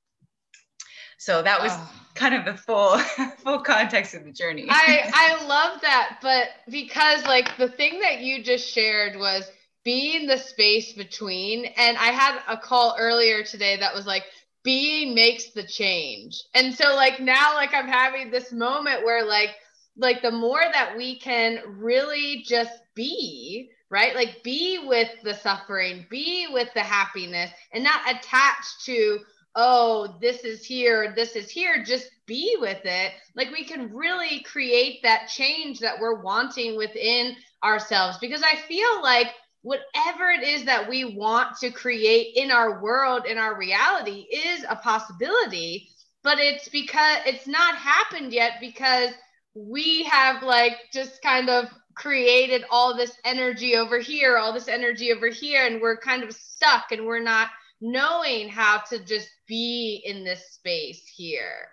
So 1.20 1.42
that 1.42 1.60
was 1.60 1.72
oh. 1.74 1.92
kind 2.14 2.34
of 2.34 2.46
the 2.46 2.54
full 2.54 2.96
full 3.44 3.58
context 3.60 4.14
of 4.14 4.24
the 4.24 4.32
journey. 4.32 4.66
I 4.70 5.10
I 5.12 5.44
love 5.46 5.82
that, 5.82 6.18
but 6.22 6.48
because 6.70 7.22
like 7.24 7.58
the 7.58 7.68
thing 7.68 8.00
that 8.00 8.20
you 8.20 8.42
just 8.42 8.66
shared 8.66 9.16
was 9.16 9.50
being 9.84 10.26
the 10.26 10.38
space 10.38 10.92
between 10.92 11.64
and 11.64 11.96
I 11.96 12.08
had 12.08 12.40
a 12.48 12.56
call 12.56 12.96
earlier 12.98 13.42
today 13.42 13.76
that 13.78 13.94
was 13.94 14.06
like 14.06 14.24
being 14.62 15.14
makes 15.14 15.50
the 15.50 15.62
change. 15.62 16.42
And 16.54 16.74
so 16.74 16.94
like 16.94 17.20
now 17.20 17.54
like 17.54 17.72
I'm 17.74 17.88
having 17.88 18.30
this 18.30 18.52
moment 18.52 19.04
where 19.04 19.24
like 19.24 19.50
like 19.96 20.22
the 20.22 20.30
more 20.30 20.62
that 20.72 20.96
we 20.96 21.18
can 21.18 21.60
really 21.66 22.44
just 22.46 22.80
be 22.94 23.70
right? 23.90 24.14
Like 24.14 24.42
be 24.42 24.84
with 24.86 25.10
the 25.22 25.34
suffering, 25.34 26.06
be 26.08 26.46
with 26.50 26.72
the 26.74 26.80
happiness, 26.80 27.50
and 27.72 27.84
not 27.84 28.00
attached 28.08 28.84
to, 28.86 29.18
oh, 29.56 30.16
this 30.20 30.44
is 30.44 30.64
here, 30.64 31.12
this 31.14 31.34
is 31.34 31.50
here, 31.50 31.84
just 31.84 32.08
be 32.26 32.56
with 32.60 32.80
it. 32.84 33.12
Like 33.34 33.50
we 33.50 33.64
can 33.64 33.92
really 33.92 34.40
create 34.44 35.02
that 35.02 35.28
change 35.28 35.80
that 35.80 36.00
we're 36.00 36.22
wanting 36.22 36.76
within 36.76 37.34
ourselves 37.64 38.16
because 38.18 38.42
I 38.42 38.56
feel 38.56 39.02
like 39.02 39.28
whatever 39.62 40.30
it 40.30 40.42
is 40.42 40.64
that 40.64 40.88
we 40.88 41.04
want 41.04 41.56
to 41.58 41.70
create 41.70 42.36
in 42.36 42.50
our 42.50 42.82
world, 42.82 43.26
in 43.26 43.38
our 43.38 43.58
reality, 43.58 44.26
is 44.32 44.64
a 44.68 44.76
possibility. 44.76 45.88
But 46.22 46.38
it's 46.38 46.68
because 46.68 47.18
it's 47.26 47.46
not 47.46 47.76
happened 47.76 48.32
yet 48.32 48.54
because 48.60 49.10
we 49.54 50.04
have 50.04 50.42
like 50.42 50.76
just 50.92 51.22
kind 51.22 51.48
of 51.48 51.66
created 51.94 52.64
all 52.70 52.96
this 52.96 53.12
energy 53.24 53.76
over 53.76 53.98
here, 53.98 54.38
all 54.38 54.52
this 54.52 54.68
energy 54.68 55.12
over 55.12 55.28
here, 55.28 55.66
and 55.66 55.80
we're 55.80 55.96
kind 55.96 56.22
of 56.22 56.32
stuck 56.32 56.92
and 56.92 57.06
we're 57.06 57.20
not 57.22 57.48
knowing 57.80 58.48
how 58.48 58.78
to 58.78 58.98
just 59.04 59.28
be 59.46 60.02
in 60.04 60.24
this 60.24 60.52
space 60.52 61.02
here. 61.06 61.68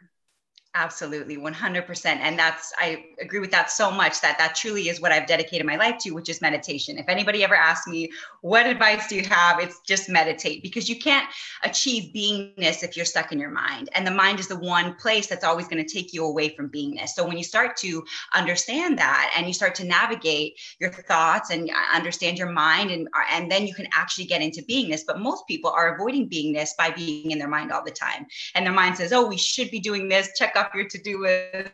Absolutely, 0.79 1.37
100%. 1.37 2.05
And 2.05 2.37
that's, 2.37 2.71
I 2.77 3.05
agree 3.19 3.39
with 3.39 3.49
that 3.49 3.71
so 3.71 3.89
much 3.89 4.21
that 4.21 4.37
that 4.37 4.53
truly 4.53 4.89
is 4.89 5.01
what 5.01 5.11
I've 5.11 5.25
dedicated 5.25 5.65
my 5.65 5.75
life 5.75 5.97
to, 6.01 6.11
which 6.11 6.29
is 6.29 6.39
meditation. 6.39 6.99
If 6.99 7.09
anybody 7.09 7.43
ever 7.43 7.55
asks 7.55 7.87
me, 7.87 8.11
what 8.41 8.67
advice 8.67 9.07
do 9.07 9.15
you 9.15 9.23
have? 9.23 9.59
It's 9.59 9.79
just 9.79 10.07
meditate 10.07 10.61
because 10.61 10.87
you 10.87 10.99
can't 10.99 11.27
achieve 11.63 12.13
beingness 12.13 12.83
if 12.83 12.95
you're 12.95 13.07
stuck 13.07 13.31
in 13.31 13.39
your 13.39 13.49
mind. 13.49 13.89
And 13.95 14.05
the 14.05 14.11
mind 14.11 14.39
is 14.39 14.47
the 14.47 14.59
one 14.59 14.93
place 14.97 15.25
that's 15.25 15.43
always 15.43 15.67
going 15.67 15.83
to 15.83 15.93
take 15.93 16.13
you 16.13 16.23
away 16.23 16.49
from 16.49 16.69
beingness. 16.69 17.09
So 17.09 17.25
when 17.25 17.39
you 17.39 17.43
start 17.43 17.75
to 17.77 18.05
understand 18.35 18.99
that 18.99 19.33
and 19.35 19.47
you 19.47 19.53
start 19.53 19.73
to 19.75 19.83
navigate 19.83 20.59
your 20.79 20.91
thoughts 20.91 21.49
and 21.49 21.71
uh, 21.71 21.95
understand 21.95 22.37
your 22.37 22.51
mind, 22.51 22.91
and, 22.91 23.07
uh, 23.15 23.23
and 23.31 23.51
then 23.51 23.65
you 23.65 23.73
can 23.73 23.87
actually 23.93 24.25
get 24.25 24.43
into 24.43 24.61
beingness. 24.61 25.01
But 25.07 25.21
most 25.21 25.47
people 25.47 25.71
are 25.71 25.95
avoiding 25.95 26.29
beingness 26.29 26.77
by 26.77 26.91
being 26.91 27.31
in 27.31 27.39
their 27.39 27.47
mind 27.47 27.71
all 27.71 27.83
the 27.83 27.89
time. 27.89 28.27
And 28.53 28.63
their 28.63 28.73
mind 28.73 28.97
says, 28.97 29.11
oh, 29.11 29.25
we 29.25 29.37
should 29.37 29.71
be 29.71 29.79
doing 29.79 30.07
this, 30.07 30.37
check 30.37 30.55
off 30.55 30.66
your 30.75 30.87
to-do 30.87 31.21
list 31.21 31.71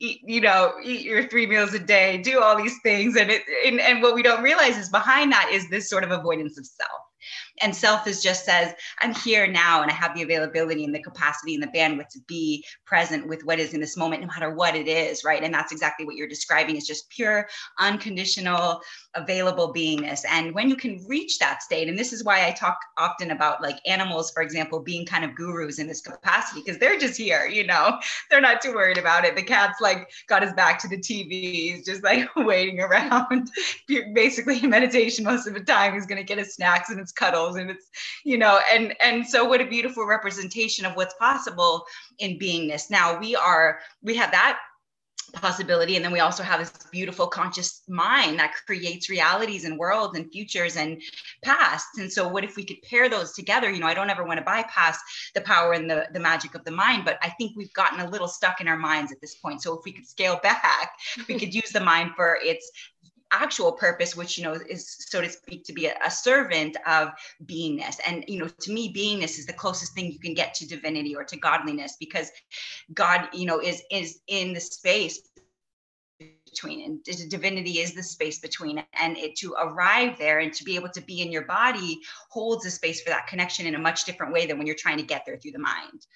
eat, 0.00 0.20
you 0.24 0.40
know, 0.40 0.74
eat 0.82 1.02
your 1.02 1.28
three 1.28 1.46
meals 1.46 1.74
a 1.74 1.78
day, 1.78 2.18
do 2.18 2.40
all 2.40 2.56
these 2.56 2.78
things. 2.82 3.16
And 3.16 3.30
it 3.30 3.42
and, 3.66 3.80
and 3.80 4.02
what 4.02 4.14
we 4.14 4.22
don't 4.22 4.42
realize 4.42 4.76
is 4.76 4.88
behind 4.88 5.32
that 5.32 5.50
is 5.52 5.68
this 5.68 5.88
sort 5.90 6.04
of 6.04 6.10
avoidance 6.10 6.58
of 6.58 6.66
self. 6.66 6.90
And 7.60 7.74
self 7.74 8.06
is 8.06 8.22
just 8.22 8.44
says, 8.44 8.74
I'm 9.00 9.14
here 9.14 9.46
now 9.46 9.82
and 9.82 9.90
I 9.90 9.94
have 9.94 10.14
the 10.14 10.22
availability 10.22 10.84
and 10.84 10.94
the 10.94 11.02
capacity 11.02 11.54
and 11.54 11.62
the 11.62 11.68
bandwidth 11.68 12.08
to 12.10 12.20
be 12.26 12.64
present 12.86 13.28
with 13.28 13.44
what 13.44 13.58
is 13.58 13.74
in 13.74 13.80
this 13.80 13.96
moment, 13.96 14.22
no 14.22 14.28
matter 14.28 14.54
what 14.54 14.74
it 14.74 14.88
is, 14.88 15.24
right? 15.24 15.42
And 15.42 15.52
that's 15.52 15.72
exactly 15.72 16.06
what 16.06 16.16
you're 16.16 16.28
describing 16.28 16.76
is 16.76 16.86
just 16.86 17.08
pure, 17.10 17.48
unconditional, 17.78 18.80
available 19.14 19.72
beingness. 19.72 20.22
And 20.28 20.54
when 20.54 20.68
you 20.68 20.76
can 20.76 21.04
reach 21.06 21.38
that 21.38 21.62
state, 21.62 21.88
and 21.88 21.98
this 21.98 22.12
is 22.12 22.24
why 22.24 22.46
I 22.46 22.52
talk 22.52 22.78
often 22.98 23.30
about 23.30 23.62
like 23.62 23.78
animals, 23.86 24.30
for 24.30 24.42
example, 24.42 24.80
being 24.80 25.04
kind 25.04 25.24
of 25.24 25.34
gurus 25.34 25.78
in 25.78 25.86
this 25.86 26.00
capacity, 26.00 26.62
because 26.64 26.78
they're 26.78 26.98
just 26.98 27.16
here, 27.16 27.46
you 27.46 27.66
know, 27.66 27.98
they're 28.30 28.40
not 28.40 28.60
too 28.60 28.74
worried 28.74 28.98
about 28.98 29.24
it. 29.24 29.36
The 29.36 29.42
cat's 29.42 29.80
like 29.80 30.10
got 30.28 30.42
his 30.42 30.52
back 30.54 30.78
to 30.80 30.88
the 30.88 30.98
TV, 30.98 31.52
he's 31.52 31.84
just 31.84 32.02
like 32.02 32.28
waiting 32.36 32.80
around. 32.80 33.50
Basically, 34.14 34.60
meditation 34.66 35.24
most 35.24 35.46
of 35.46 35.54
the 35.54 35.60
time, 35.60 35.94
he's 35.94 36.06
gonna 36.06 36.22
get 36.22 36.38
his 36.38 36.54
snacks 36.54 36.90
and 36.90 36.98
his 36.98 37.12
cuddles, 37.12 37.51
and 37.56 37.70
it's, 37.70 37.88
you 38.24 38.38
know, 38.38 38.60
and 38.72 38.94
and 39.02 39.26
so 39.26 39.44
what 39.44 39.60
a 39.60 39.66
beautiful 39.66 40.06
representation 40.06 40.84
of 40.84 40.94
what's 40.94 41.14
possible 41.14 41.84
in 42.18 42.38
beingness. 42.38 42.90
Now 42.90 43.18
we 43.18 43.34
are, 43.36 43.80
we 44.02 44.16
have 44.16 44.30
that 44.32 44.58
possibility. 45.32 45.96
And 45.96 46.04
then 46.04 46.12
we 46.12 46.20
also 46.20 46.42
have 46.42 46.60
this 46.60 46.72
beautiful 46.90 47.26
conscious 47.26 47.82
mind 47.88 48.38
that 48.38 48.54
creates 48.66 49.08
realities 49.08 49.64
and 49.64 49.78
worlds 49.78 50.16
and 50.16 50.30
futures 50.30 50.76
and 50.76 51.00
pasts. 51.42 51.98
And 51.98 52.12
so 52.12 52.28
what 52.28 52.44
if 52.44 52.56
we 52.56 52.64
could 52.64 52.82
pair 52.82 53.08
those 53.08 53.32
together? 53.32 53.70
You 53.70 53.80
know 53.80 53.86
i 53.86 53.94
don't 53.94 54.10
ever 54.10 54.24
want 54.24 54.38
to 54.38 54.44
bypass 54.44 54.98
the 55.34 55.40
power 55.40 55.72
and 55.72 55.88
the, 55.88 56.06
the 56.12 56.20
magic 56.20 56.54
of 56.54 56.64
the 56.64 56.70
mind 56.70 57.04
but 57.04 57.18
i 57.22 57.30
think 57.30 57.56
we've 57.56 57.72
gotten 57.72 58.00
a 58.00 58.10
little 58.10 58.28
stuck 58.28 58.60
in 58.60 58.68
our 58.68 58.76
minds 58.76 59.12
at 59.12 59.20
this 59.20 59.36
point. 59.36 59.62
So 59.62 59.78
if 59.78 59.84
we 59.84 59.92
could 59.92 60.06
scale 60.06 60.38
back 60.42 60.92
we 61.28 61.38
could 61.38 61.54
use 61.54 61.70
the 61.70 61.80
mind 61.80 62.12
for 62.16 62.38
its 62.42 62.70
actual 63.32 63.72
purpose 63.72 64.14
which 64.14 64.38
you 64.38 64.44
know 64.44 64.52
is 64.52 65.06
so 65.08 65.20
to 65.20 65.28
speak 65.28 65.64
to 65.64 65.72
be 65.72 65.86
a, 65.86 65.94
a, 66.04 66.10
servant 66.10 66.76
of 66.86 67.10
beingness. 67.46 67.96
And 68.06 68.24
you 68.28 68.38
know 68.38 68.48
to 68.48 68.72
me 68.72 68.92
beingness 68.92 69.38
is 69.38 69.46
the 69.46 69.52
closest 69.52 69.94
thing 69.94 70.12
you 70.12 70.18
can 70.18 70.34
get 70.34 70.54
to 70.54 70.68
divinity 70.68 71.16
or 71.16 71.24
to 71.24 71.36
godliness 71.36 71.96
because 71.98 72.30
god 72.94 73.28
you 73.32 73.46
know 73.46 73.60
is 73.60 73.82
is 73.90 74.20
in 74.28 74.52
the 74.52 74.60
space 74.60 75.20
between 76.52 76.84
and 76.84 77.30
divinity 77.30 77.78
is 77.78 77.94
the 77.94 78.02
space 78.02 78.38
between. 78.38 78.82
And 78.94 79.16
it 79.16 79.36
to 79.36 79.54
arrive 79.58 80.18
there 80.18 80.40
and 80.40 80.52
to 80.54 80.64
be 80.64 80.76
able 80.76 80.90
to 80.90 81.00
be 81.00 81.22
in 81.22 81.32
your 81.32 81.46
body 81.46 82.00
holds 82.28 82.66
a 82.66 82.70
space 82.70 83.02
for 83.02 83.10
that 83.10 83.26
connection 83.26 83.66
in 83.66 83.74
a 83.74 83.78
much 83.78 84.04
different 84.04 84.32
way 84.32 84.46
than 84.46 84.58
when 84.58 84.66
you're 84.66 84.76
trying 84.76 84.98
to 84.98 85.02
get 85.02 85.24
there 85.26 85.36
through 85.36 85.52
the 85.52 85.58
mind 85.58 86.06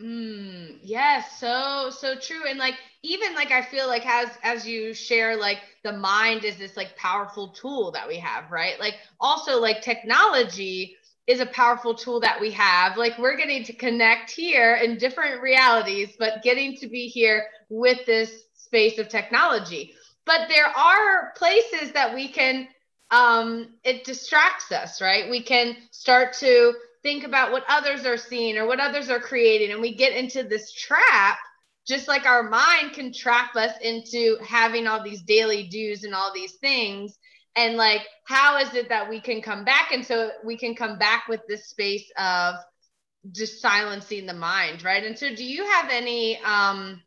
Mm, 0.00 0.78
yes, 0.82 1.38
so 1.38 1.88
so 1.90 2.16
true. 2.18 2.46
And 2.48 2.58
like 2.58 2.74
even 3.02 3.32
like 3.34 3.52
I 3.52 3.62
feel 3.62 3.86
like 3.86 4.04
as 4.06 4.28
as 4.42 4.66
you 4.66 4.92
share 4.92 5.36
like 5.36 5.58
the 5.84 5.92
mind 5.92 6.44
is 6.44 6.56
this 6.56 6.76
like 6.76 6.96
powerful 6.96 7.48
tool 7.48 7.92
that 7.92 8.08
we 8.08 8.16
have, 8.18 8.50
right? 8.50 8.78
Like 8.80 8.96
also 9.20 9.60
like 9.60 9.82
technology 9.82 10.96
is 11.28 11.38
a 11.40 11.46
powerful 11.46 11.94
tool 11.94 12.18
that 12.20 12.40
we 12.40 12.50
have. 12.50 12.96
Like 12.96 13.16
we're 13.18 13.36
getting 13.36 13.62
to 13.64 13.72
connect 13.72 14.30
here 14.32 14.74
in 14.76 14.98
different 14.98 15.40
realities, 15.40 16.16
but 16.18 16.42
getting 16.42 16.76
to 16.78 16.88
be 16.88 17.06
here 17.06 17.46
with 17.68 18.04
this 18.04 18.46
space 18.54 18.98
of 18.98 19.08
technology. 19.08 19.94
But 20.26 20.48
there 20.48 20.66
are 20.76 21.32
places 21.36 21.92
that 21.92 22.12
we 22.12 22.28
can 22.28 22.66
um 23.12 23.74
it 23.84 24.02
distracts 24.04 24.72
us, 24.72 25.00
right? 25.00 25.30
We 25.30 25.40
can 25.40 25.76
start 25.92 26.32
to 26.40 26.74
think 27.04 27.22
about 27.22 27.52
what 27.52 27.64
others 27.68 28.04
are 28.04 28.16
seeing 28.16 28.56
or 28.56 28.66
what 28.66 28.80
others 28.80 29.08
are 29.10 29.20
creating. 29.20 29.70
And 29.70 29.80
we 29.80 29.94
get 29.94 30.16
into 30.16 30.42
this 30.42 30.72
trap 30.72 31.38
just 31.86 32.08
like 32.08 32.24
our 32.24 32.42
mind 32.42 32.94
can 32.94 33.12
trap 33.12 33.54
us 33.56 33.72
into 33.82 34.38
having 34.42 34.86
all 34.86 35.04
these 35.04 35.20
daily 35.20 35.64
dues 35.64 36.02
and 36.02 36.14
all 36.14 36.32
these 36.32 36.54
things. 36.54 37.16
And 37.56 37.76
like 37.76 38.00
how 38.26 38.56
is 38.58 38.74
it 38.74 38.88
that 38.88 39.08
we 39.08 39.20
can 39.20 39.42
come 39.42 39.64
back? 39.64 39.92
And 39.92 40.04
so 40.04 40.30
we 40.44 40.56
can 40.56 40.74
come 40.74 40.98
back 40.98 41.28
with 41.28 41.42
this 41.46 41.68
space 41.68 42.10
of 42.18 42.56
just 43.32 43.60
silencing 43.60 44.26
the 44.26 44.34
mind 44.34 44.82
right? 44.82 45.04
And 45.04 45.18
so 45.18 45.34
do 45.34 45.44
you 45.44 45.64
have 45.64 45.90
any 45.90 46.38
um 46.42 47.02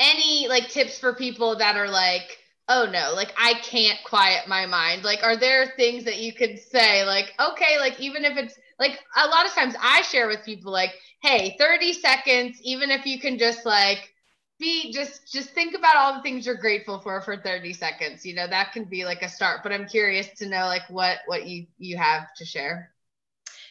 any 0.00 0.48
like 0.48 0.68
tips 0.68 0.98
for 0.98 1.14
people 1.14 1.58
that 1.58 1.76
are 1.76 1.88
like 1.90 2.38
oh 2.68 2.86
no, 2.90 3.12
like 3.14 3.32
I 3.36 3.54
can't 3.54 3.98
quiet 4.04 4.46
my 4.46 4.66
mind? 4.66 5.02
Like, 5.02 5.22
are 5.22 5.36
there 5.36 5.72
things 5.76 6.04
that 6.04 6.18
you 6.18 6.34
could 6.34 6.58
say, 6.58 7.04
like, 7.04 7.32
okay, 7.40 7.78
like 7.78 7.98
even 7.98 8.24
if 8.24 8.36
it's 8.36 8.58
like 8.78 9.00
a 9.16 9.26
lot 9.28 9.46
of 9.46 9.52
times 9.52 9.74
I 9.80 10.02
share 10.02 10.28
with 10.28 10.44
people, 10.44 10.72
like, 10.72 10.94
hey, 11.22 11.56
30 11.58 11.92
seconds, 11.94 12.60
even 12.62 12.90
if 12.90 13.06
you 13.06 13.18
can 13.20 13.38
just 13.38 13.66
like 13.66 14.12
be 14.58 14.92
just 14.92 15.32
just 15.32 15.50
think 15.50 15.76
about 15.76 15.96
all 15.96 16.14
the 16.14 16.22
things 16.22 16.44
you're 16.44 16.56
grateful 16.56 16.98
for 16.98 17.20
for 17.20 17.36
30 17.36 17.72
seconds 17.72 18.26
you 18.26 18.34
know 18.34 18.46
that 18.48 18.72
can 18.72 18.84
be 18.84 19.04
like 19.04 19.22
a 19.22 19.28
start 19.28 19.60
but 19.62 19.70
i'm 19.72 19.86
curious 19.86 20.28
to 20.36 20.48
know 20.48 20.66
like 20.66 20.82
what 20.90 21.18
what 21.26 21.46
you 21.46 21.64
you 21.78 21.96
have 21.96 22.34
to 22.36 22.44
share 22.44 22.90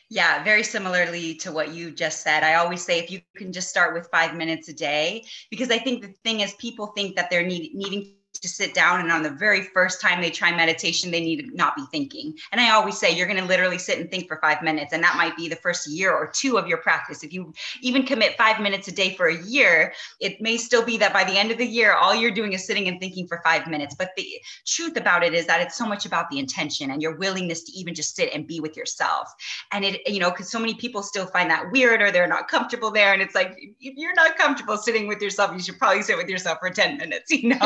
yeah, 0.10 0.44
very 0.44 0.64
similarly 0.64 1.36
to 1.36 1.52
what 1.52 1.74
you 1.74 1.92
just 1.92 2.24
said. 2.24 2.44
I 2.44 2.56
always 2.56 2.84
say 2.86 3.00
if 3.00 3.12
you 3.12 3.20
can 3.36 3.52
just 3.52 3.70
start 3.70 3.94
with 3.94 4.08
five 4.10 4.36
minutes 4.36 4.70
a 4.70 4.74
day, 4.74 5.26
because 5.50 5.70
I 5.70 5.80
think 5.80 6.02
the 6.02 6.14
thing 6.24 6.40
is, 6.40 6.54
people 6.54 6.88
think 6.88 7.18
that 7.18 7.30
they're 7.30 7.46
need, 7.46 7.76
needing 7.76 8.14
to 8.40 8.48
sit 8.48 8.74
down 8.74 9.00
and 9.00 9.12
on 9.12 9.24
the 9.24 9.30
very 9.30 9.62
first 9.62 10.02
time 10.02 10.22
they 10.22 10.30
try 10.30 10.56
meditation 10.56 11.12
they 11.12 11.22
need 11.22 11.50
to 11.50 11.56
not 11.56 11.76
be 11.76 11.84
thinking. 11.92 12.36
And 12.52 12.62
i 12.62 12.72
always 12.72 12.98
say 12.98 13.16
you're 13.16 13.28
going 13.28 13.40
to 13.40 13.46
literally 13.46 13.78
sit 13.78 14.00
and 14.00 14.10
think 14.10 14.28
for 14.28 14.38
five 14.42 14.62
minutes 14.62 14.94
and 14.94 15.04
that 15.04 15.16
might 15.16 15.36
be 15.36 15.48
the 15.48 15.56
first 15.58 15.88
year 15.88 16.12
or 16.14 16.28
two 16.28 16.58
of 16.58 16.68
your 16.68 16.78
practice. 16.78 17.24
If 17.24 17.34
you 17.34 17.54
even 17.82 18.04
commit 18.04 18.38
five 18.38 18.62
minutes 18.62 18.88
a 18.88 18.92
day 18.92 19.16
for 19.16 19.28
a 19.28 19.44
year 19.44 19.94
it 20.20 20.42
may 20.42 20.58
still 20.58 20.86
be 20.86 20.98
that 20.98 21.14
by 21.14 21.24
the 21.24 21.38
end 21.38 21.52
of 21.52 21.58
the 21.58 21.66
year 21.66 21.94
all 21.94 22.16
you're 22.16 22.32
doing 22.32 22.54
is 22.54 22.66
sitting 22.66 22.88
and 22.88 23.00
thinking 23.00 23.28
for 23.28 23.42
five 23.44 23.68
minutes. 23.68 23.96
But 23.96 24.12
the 24.16 24.28
truth 24.66 24.98
about 24.98 25.24
it 25.24 25.34
is 25.34 25.48
that 25.48 25.62
it's 25.62 25.76
so 25.76 25.86
much 25.86 26.06
about 26.06 26.30
the 26.30 26.40
intention 26.40 26.92
and 26.92 27.02
your 27.02 27.16
willingness 27.18 27.64
to 27.64 27.72
even 27.74 27.94
just 27.94 28.16
sit 28.16 28.34
and 28.34 28.48
be 28.48 28.60
with 28.60 28.78
yourself. 28.78 29.34
And 29.72 29.84
it 29.86 30.08
you 30.08 30.20
know 30.20 30.30
because 30.30 30.50
so 30.50 30.60
many 30.60 30.74
people 30.74 31.02
still 31.04 31.26
find 31.26 31.50
that 31.50 31.72
weird 31.72 32.02
or 32.02 32.12
they're 32.12 32.28
not 32.28 32.48
comfortable 32.48 32.92
there 32.92 33.14
and 33.14 33.22
it's 33.22 33.36
like 33.36 33.58
if 33.82 33.94
you're 33.96 34.14
not 34.14 34.38
comfortable 34.38 34.78
sitting 34.78 35.08
with 35.08 35.22
yourself 35.22 35.52
you 35.54 35.60
should 35.60 35.78
probably 35.78 36.02
sit 36.02 36.18
with 36.18 36.30
yourself 36.30 36.60
for 36.60 36.70
10 36.70 36.98
minutes 36.98 37.32
you 37.32 37.50
know 37.50 37.58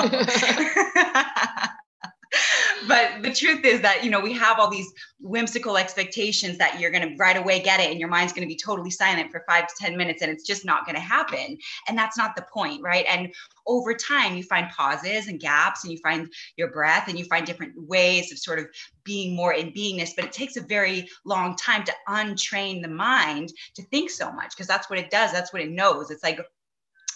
the 3.32 3.38
truth 3.38 3.64
is 3.64 3.82
that 3.82 4.04
you 4.04 4.10
know 4.10 4.20
we 4.20 4.34
have 4.34 4.60
all 4.60 4.70
these 4.70 4.92
whimsical 5.20 5.78
expectations 5.78 6.58
that 6.58 6.80
you're 6.80 6.92
going 6.92 7.08
to 7.08 7.16
right 7.16 7.38
away 7.38 7.62
get 7.62 7.80
it 7.80 7.90
and 7.90 8.00
your 8.00 8.10
mind's 8.10 8.34
going 8.34 8.48
to 8.48 8.54
be 8.54 8.58
totally 8.58 8.90
silent 8.90 9.32
for 9.32 9.44
five 9.48 9.68
to 9.68 9.74
ten 9.80 9.96
minutes 9.96 10.22
and 10.22 10.32
it's 10.32 10.46
just 10.46 10.66
not 10.66 10.86
going 10.86 10.96
to 10.96 11.02
happen. 11.02 11.58
And 11.88 11.98
that's 11.98 12.18
not 12.18 12.36
the 12.36 12.46
point 12.54 12.82
right? 12.84 13.06
And 13.08 13.32
over 13.68 13.94
time 13.94 14.36
you 14.36 14.44
find 14.44 14.70
pauses 14.70 15.28
and 15.28 15.40
gaps 15.40 15.84
and 15.84 15.94
you 15.94 16.00
find 16.00 16.32
your 16.58 16.72
breath 16.72 17.08
and 17.08 17.18
you 17.18 17.26
find 17.26 17.46
different 17.46 17.74
ways 17.78 18.32
of 18.32 18.38
sort 18.38 18.60
of 18.60 18.68
being 19.04 19.36
more 19.36 19.54
in 19.54 19.72
beingness 19.72 20.12
but 20.16 20.26
it 20.26 20.32
takes 20.32 20.58
a 20.58 20.62
very 20.62 21.08
long 21.26 21.56
time 21.56 21.84
to 21.84 21.94
untrain 22.08 22.82
the 22.82 22.88
mind 22.88 23.54
to 23.76 23.84
think 23.84 24.10
so 24.10 24.32
much 24.32 24.56
because 24.56 24.68
that's 24.68 24.90
what 24.90 25.00
it 25.00 25.10
does 25.10 25.32
that's 25.32 25.54
what 25.54 25.62
it 25.62 25.72
knows. 25.72 26.12
It's 26.12 26.24
like 26.24 26.40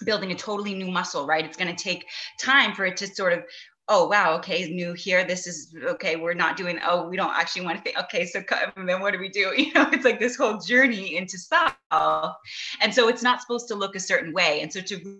building 0.03 0.31
a 0.31 0.35
totally 0.35 0.73
new 0.73 0.91
muscle, 0.91 1.25
right? 1.25 1.45
It's 1.45 1.57
going 1.57 1.73
to 1.73 1.83
take 1.83 2.05
time 2.39 2.73
for 2.73 2.85
it 2.85 2.97
to 2.97 3.07
sort 3.07 3.31
of 3.31 3.43
oh 3.87 4.07
wow 4.07 4.35
okay 4.35 4.69
new 4.69 4.93
here 4.93 5.23
this 5.23 5.45
is 5.45 5.73
okay 5.83 6.15
we're 6.15 6.33
not 6.33 6.57
doing 6.57 6.79
oh 6.85 7.07
we 7.07 7.15
don't 7.15 7.35
actually 7.35 7.63
want 7.63 7.77
to 7.77 7.83
think 7.83 7.97
okay 7.99 8.25
so 8.25 8.43
then 8.75 8.99
what 9.01 9.13
do 9.13 9.19
we 9.19 9.29
do? 9.29 9.53
You 9.57 9.73
know 9.73 9.89
it's 9.91 10.05
like 10.05 10.19
this 10.19 10.35
whole 10.35 10.59
journey 10.59 11.15
into 11.15 11.37
self. 11.37 11.75
And 12.81 12.93
so 12.93 13.07
it's 13.07 13.23
not 13.23 13.41
supposed 13.41 13.67
to 13.69 13.75
look 13.75 13.95
a 13.95 13.99
certain 13.99 14.33
way. 14.33 14.61
And 14.61 14.71
so 14.71 14.81
to 14.81 15.19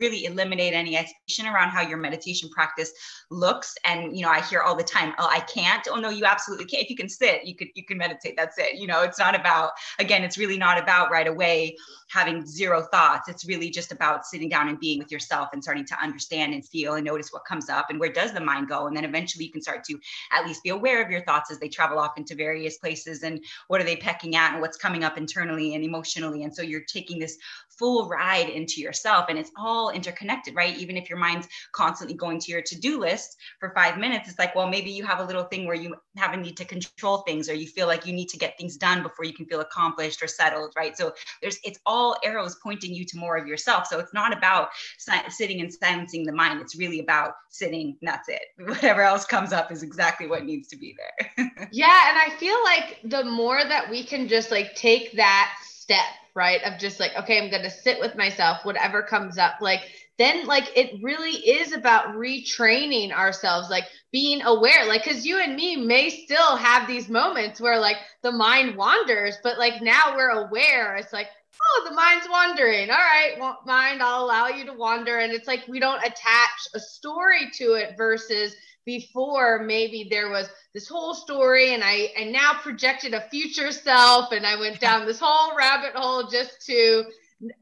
really 0.00 0.24
eliminate 0.24 0.74
any 0.74 0.96
expectation 0.96 1.46
around 1.46 1.70
how 1.70 1.82
your 1.82 1.98
meditation 1.98 2.48
practice 2.50 2.92
looks. 3.30 3.74
And 3.84 4.16
you 4.16 4.22
know 4.22 4.30
i 4.30 4.40
hear 4.40 4.60
all 4.60 4.76
the 4.76 4.84
time 4.84 5.12
oh 5.18 5.28
i 5.30 5.40
can't. 5.40 5.86
Oh 5.90 5.96
no 5.96 6.10
you 6.10 6.24
absolutely 6.24 6.66
can't. 6.66 6.84
If 6.84 6.90
you 6.90 6.96
can 6.96 7.08
sit 7.08 7.44
you 7.44 7.54
could 7.54 7.68
you 7.74 7.84
can 7.84 7.98
meditate. 7.98 8.34
That's 8.36 8.58
it. 8.58 8.76
You 8.76 8.86
know 8.86 9.02
it's 9.02 9.18
not 9.18 9.38
about 9.38 9.72
again 9.98 10.24
it's 10.24 10.38
really 10.38 10.58
not 10.58 10.78
about 10.78 11.10
right 11.10 11.26
away 11.26 11.76
having 12.08 12.46
zero 12.46 12.82
thoughts. 12.82 13.28
It's 13.28 13.46
really 13.46 13.70
just 13.70 13.92
about 13.92 14.26
sitting 14.26 14.48
down 14.48 14.68
and 14.68 14.80
being 14.80 14.98
with 14.98 15.12
yourself 15.12 15.50
and 15.52 15.62
starting 15.62 15.84
to 15.86 16.02
understand 16.02 16.54
and 16.54 16.66
feel 16.66 16.94
and 16.94 17.04
notice 17.04 17.32
what 17.32 17.44
comes 17.44 17.68
up 17.68 17.90
and 17.90 18.00
where 18.00 18.12
does 18.12 18.32
the 18.32 18.40
mind 18.40 18.68
go. 18.68 18.86
And 18.86 18.96
then 18.96 19.04
eventually 19.04 19.44
you 19.44 19.52
can 19.52 19.60
start 19.60 19.84
to 19.84 19.98
at 20.32 20.46
least 20.46 20.62
be 20.62 20.70
aware 20.70 21.04
of 21.04 21.10
your 21.10 21.22
thoughts 21.24 21.50
as 21.50 21.58
they 21.58 21.68
travel 21.68 21.98
off 21.98 22.16
into 22.16 22.34
various 22.34 22.78
places 22.78 23.22
and 23.22 23.44
what 23.68 23.80
are 23.80 23.84
they 23.84 23.96
pecking 23.96 24.36
at 24.36 24.52
and 24.52 24.60
what's 24.60 24.78
coming 24.78 25.04
up 25.04 25.18
internally 25.18 25.74
and 25.74 25.84
emotionally. 25.84 26.44
And 26.44 26.54
so 26.54 26.62
you're 26.62 26.80
taking 26.80 27.18
this 27.18 27.36
full 27.68 28.08
ride 28.08 28.48
into 28.48 28.80
yourself 28.80 29.26
and 29.28 29.38
it's 29.38 29.52
all 29.56 29.87
interconnected 29.90 30.54
right? 30.54 30.76
Even 30.78 30.96
if 30.96 31.08
your 31.08 31.18
mind's 31.18 31.48
constantly 31.72 32.16
going 32.16 32.38
to 32.40 32.52
your 32.52 32.62
to-do 32.62 32.98
list 32.98 33.36
for 33.60 33.72
five 33.74 33.98
minutes 33.98 34.28
it's 34.28 34.38
like 34.38 34.54
well 34.54 34.68
maybe 34.68 34.90
you 34.90 35.04
have 35.04 35.20
a 35.20 35.24
little 35.24 35.44
thing 35.44 35.66
where 35.66 35.76
you 35.76 35.94
have 36.16 36.32
a 36.32 36.36
need 36.36 36.56
to 36.56 36.64
control 36.64 37.18
things 37.18 37.48
or 37.48 37.54
you 37.54 37.66
feel 37.66 37.86
like 37.86 38.06
you 38.06 38.12
need 38.12 38.28
to 38.28 38.38
get 38.38 38.56
things 38.58 38.76
done 38.76 39.02
before 39.02 39.24
you 39.24 39.32
can 39.32 39.46
feel 39.46 39.60
accomplished 39.60 40.22
or 40.22 40.26
settled 40.26 40.72
right? 40.76 40.96
So 40.96 41.12
there's 41.42 41.58
it's 41.64 41.78
all 41.86 42.16
arrows 42.24 42.56
pointing 42.62 42.94
you 42.94 43.04
to 43.06 43.18
more 43.18 43.36
of 43.36 43.46
yourself. 43.46 43.86
So 43.86 43.98
it's 43.98 44.14
not 44.14 44.36
about 44.36 44.68
si- 44.98 45.30
sitting 45.30 45.60
and 45.60 45.72
silencing 45.72 46.24
the 46.24 46.32
mind. 46.32 46.60
It's 46.60 46.76
really 46.76 47.00
about 47.00 47.34
sitting 47.48 47.96
that's 48.02 48.28
it. 48.28 48.42
Whatever 48.58 49.02
else 49.02 49.24
comes 49.24 49.52
up 49.52 49.70
is 49.72 49.82
exactly 49.82 50.26
what 50.26 50.44
needs 50.44 50.68
to 50.68 50.76
be 50.76 50.96
there. 50.96 51.48
Yeah 51.72 52.08
and 52.08 52.18
i 52.18 52.36
feel 52.38 52.56
like 52.64 52.98
the 53.04 53.24
more 53.24 53.62
that 53.62 53.90
we 53.90 54.04
can 54.04 54.28
just 54.28 54.50
like 54.50 54.74
take 54.74 55.12
that 55.16 55.54
step 55.88 56.04
right? 56.38 56.62
Of 56.62 56.78
just 56.78 57.00
like, 57.00 57.10
okay, 57.18 57.42
I'm 57.42 57.50
going 57.50 57.64
to 57.64 57.70
sit 57.70 57.98
with 57.98 58.14
myself, 58.14 58.64
whatever 58.64 59.02
comes 59.02 59.38
up. 59.38 59.54
Like, 59.60 59.80
then 60.18 60.46
like 60.46 60.70
it 60.76 61.02
really 61.02 61.32
is 61.32 61.72
about 61.72 62.14
retraining 62.14 63.12
ourselves, 63.12 63.70
like 63.70 63.84
being 64.12 64.42
aware, 64.42 64.86
like, 64.86 65.04
cause 65.04 65.26
you 65.26 65.40
and 65.40 65.56
me 65.56 65.76
may 65.76 66.08
still 66.10 66.56
have 66.56 66.86
these 66.86 67.08
moments 67.08 67.60
where 67.60 67.78
like 67.78 67.96
the 68.22 68.30
mind 68.30 68.76
wanders, 68.76 69.36
but 69.42 69.58
like 69.58 69.82
now 69.82 70.14
we're 70.16 70.46
aware. 70.46 70.94
It's 70.94 71.12
like, 71.12 71.26
oh, 71.60 71.86
the 71.88 71.94
mind's 71.94 72.28
wandering. 72.30 72.88
All 72.88 72.96
right, 72.96 73.56
mind, 73.66 74.00
I'll 74.00 74.24
allow 74.24 74.46
you 74.46 74.64
to 74.66 74.72
wander. 74.72 75.18
And 75.18 75.32
it's 75.32 75.48
like 75.48 75.66
we 75.68 75.80
don't 75.80 76.04
attach 76.04 76.68
a 76.74 76.78
story 76.78 77.50
to 77.54 77.72
it 77.72 77.94
versus 77.96 78.54
before 78.88 79.64
maybe 79.64 80.08
there 80.10 80.30
was 80.30 80.48
this 80.72 80.88
whole 80.88 81.12
story 81.12 81.74
and 81.74 81.84
I 81.84 82.10
and 82.16 82.32
now 82.32 82.54
projected 82.54 83.12
a 83.12 83.28
future 83.28 83.70
self 83.70 84.32
and 84.32 84.46
I 84.46 84.58
went 84.58 84.80
down 84.80 85.04
this 85.04 85.20
whole 85.20 85.54
rabbit 85.54 85.92
hole 85.94 86.26
just 86.26 86.64
to 86.68 87.04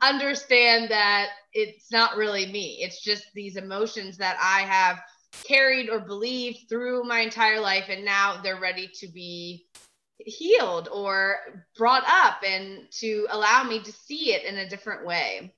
understand 0.01 0.89
that 0.93 1.31
it's 1.53 1.91
not 1.91 2.17
really 2.17 2.47
me. 2.47 2.79
It's 2.81 3.03
just 3.03 3.25
these 3.35 3.57
emotions 3.57 4.17
that 4.19 4.37
I 4.41 4.61
have 4.69 5.01
carried 5.43 5.91
or 5.91 5.99
believed 5.99 6.69
through 6.69 7.03
my 7.03 7.19
entire 7.19 7.59
life 7.59 7.87
and 7.89 8.05
now 8.05 8.41
they're 8.41 8.61
ready 8.61 8.89
to 9.01 9.09
be 9.09 9.67
healed 10.19 10.89
or 10.93 11.39
brought 11.77 12.05
up 12.07 12.45
and 12.47 12.87
to 13.01 13.27
allow 13.31 13.65
me 13.65 13.83
to 13.83 13.91
see 13.91 14.33
it 14.33 14.45
in 14.45 14.59
a 14.59 14.69
different 14.69 15.05
way. 15.05 15.53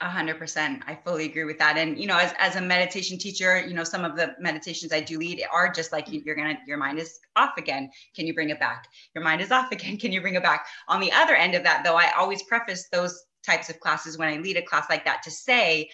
A 0.00 0.08
hundred 0.08 0.38
percent. 0.38 0.82
I 0.86 0.96
fully 0.96 1.26
agree 1.26 1.44
with 1.44 1.58
that. 1.58 1.76
And, 1.76 1.96
you 1.96 2.08
know, 2.08 2.18
as, 2.18 2.34
as 2.38 2.56
a 2.56 2.60
meditation 2.60 3.18
teacher, 3.18 3.64
you 3.64 3.74
know, 3.74 3.84
some 3.84 4.04
of 4.04 4.16
the 4.16 4.34
meditations 4.40 4.92
I 4.92 5.00
do 5.00 5.18
lead 5.18 5.44
are 5.52 5.72
just 5.72 5.92
like 5.92 6.06
you're 6.10 6.34
to, 6.34 6.56
your 6.66 6.76
mind 6.76 6.98
is 6.98 7.20
off 7.36 7.52
again. 7.56 7.90
Can 8.16 8.26
you 8.26 8.34
bring 8.34 8.50
it 8.50 8.58
back? 8.58 8.88
Your 9.14 9.22
mind 9.22 9.40
is 9.40 9.52
off 9.52 9.70
again. 9.70 9.96
Can 9.98 10.10
you 10.10 10.20
bring 10.20 10.34
it 10.34 10.42
back? 10.42 10.66
On 10.88 11.00
the 11.00 11.12
other 11.12 11.34
end 11.34 11.54
of 11.54 11.62
that, 11.62 11.82
though, 11.84 11.96
I 11.96 12.10
always 12.16 12.42
preface 12.42 12.88
those 12.90 13.24
types 13.46 13.70
of 13.70 13.78
classes 13.80 14.18
when 14.18 14.28
I 14.28 14.38
lead 14.38 14.56
a 14.56 14.62
class 14.62 14.86
like 14.90 15.04
that 15.04 15.22
to 15.22 15.30
say, 15.30 15.88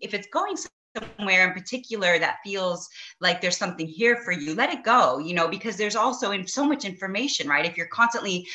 if 0.00 0.12
it's 0.12 0.28
going 0.32 0.56
somewhere 1.16 1.46
in 1.46 1.52
particular 1.52 2.18
that 2.18 2.38
feels 2.44 2.88
like 3.20 3.40
there's 3.40 3.56
something 3.56 3.86
here 3.86 4.16
for 4.16 4.32
you 4.32 4.54
let 4.54 4.72
it 4.72 4.82
go 4.82 5.18
you 5.18 5.34
know 5.34 5.48
because 5.48 5.76
there's 5.76 5.96
also 5.96 6.30
in 6.30 6.46
so 6.46 6.66
much 6.66 6.84
information 6.84 7.48
right 7.48 7.66
if 7.66 7.76
you're 7.76 7.88
constantly 7.88 8.46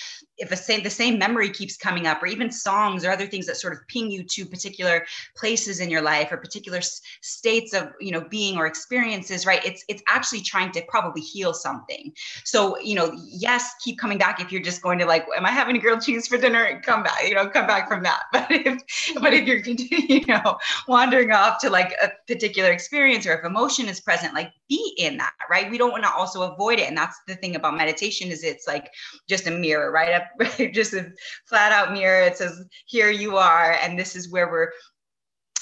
if 0.42 0.52
a 0.52 0.82
the 0.82 0.90
same 0.90 1.18
memory 1.20 1.50
keeps 1.50 1.78
coming 1.78 2.08
up 2.08 2.22
or 2.22 2.28
even 2.28 2.52
songs 2.52 3.06
or 3.06 3.12
other 3.12 3.28
things 3.28 3.46
that 3.46 3.58
sort 3.58 3.74
of 3.74 3.80
ping 3.88 4.10
you 4.10 4.24
to 4.24 4.46
particular 4.46 5.06
places 5.36 5.80
in 5.80 5.90
your 5.90 6.02
life 6.02 6.32
or 6.32 6.38
particular 6.38 6.80
s- 6.80 7.02
states 7.22 7.74
of 7.74 7.90
you 8.00 8.12
know 8.12 8.22
being 8.30 8.58
or 8.58 8.66
experiences 8.66 9.46
right? 9.46 9.64
It's 9.66 9.84
it's 9.88 10.04
actually 10.08 10.42
trying 10.42 10.72
to 10.74 10.82
probably 10.90 11.22
heal 11.22 11.54
something. 11.54 12.12
So 12.44 12.80
you 12.80 12.96
know 12.96 13.12
yes 13.28 13.74
keep 13.84 14.00
coming 14.00 14.18
back 14.18 14.42
if 14.42 14.52
you're 14.52 14.62
just 14.62 14.82
going 14.82 15.00
to 15.00 15.06
like 15.06 15.26
am 15.38 15.46
i 15.46 15.52
having 15.52 15.80
grilled 15.80 16.02
cheese 16.02 16.28
for 16.28 16.38
dinner? 16.38 16.82
Come 16.84 17.04
back 17.04 17.24
you 17.28 17.36
know 17.36 17.48
come 17.48 17.68
back 17.68 17.88
from 17.88 18.04
that. 18.04 18.24
But 18.34 18.48
if 18.50 18.82
but 19.22 19.34
if 19.34 19.46
you're 19.48 19.60
you 19.68 20.26
know 20.26 20.58
wandering 20.88 21.32
off 21.32 21.60
to 21.62 21.70
like 21.70 21.94
a 22.02 22.12
particular 22.28 22.72
experience 22.72 23.26
or 23.28 23.34
if 23.34 23.46
emotion 23.46 23.88
is 23.88 24.00
present 24.00 24.34
like 24.34 24.52
be 24.72 24.94
in 24.98 25.18
that 25.18 25.34
right 25.50 25.70
we 25.70 25.78
don't 25.78 25.92
want 25.92 26.04
to 26.04 26.14
also 26.14 26.54
avoid 26.54 26.80
it 26.80 26.88
and 26.88 26.98
that's 26.98 27.20
the 27.28 27.36
thing 27.36 27.56
about 27.56 27.76
meditation 27.76 28.30
is 28.30 28.44
it's 28.44 28.66
like 28.68 28.90
just 29.28 29.48
a 29.48 29.52
mirror 29.52 29.92
right? 30.40 30.74
Just 30.74 30.94
a 30.94 31.12
flat 31.46 31.72
out 31.72 31.94
mirror. 31.94 32.22
It 32.22 32.38
says, 32.38 32.64
here 32.86 33.10
you 33.10 33.38
are, 33.38 33.74
and 33.82 33.98
this 33.98 34.16
is 34.16 34.32
where 34.32 34.50
we're 34.50 34.72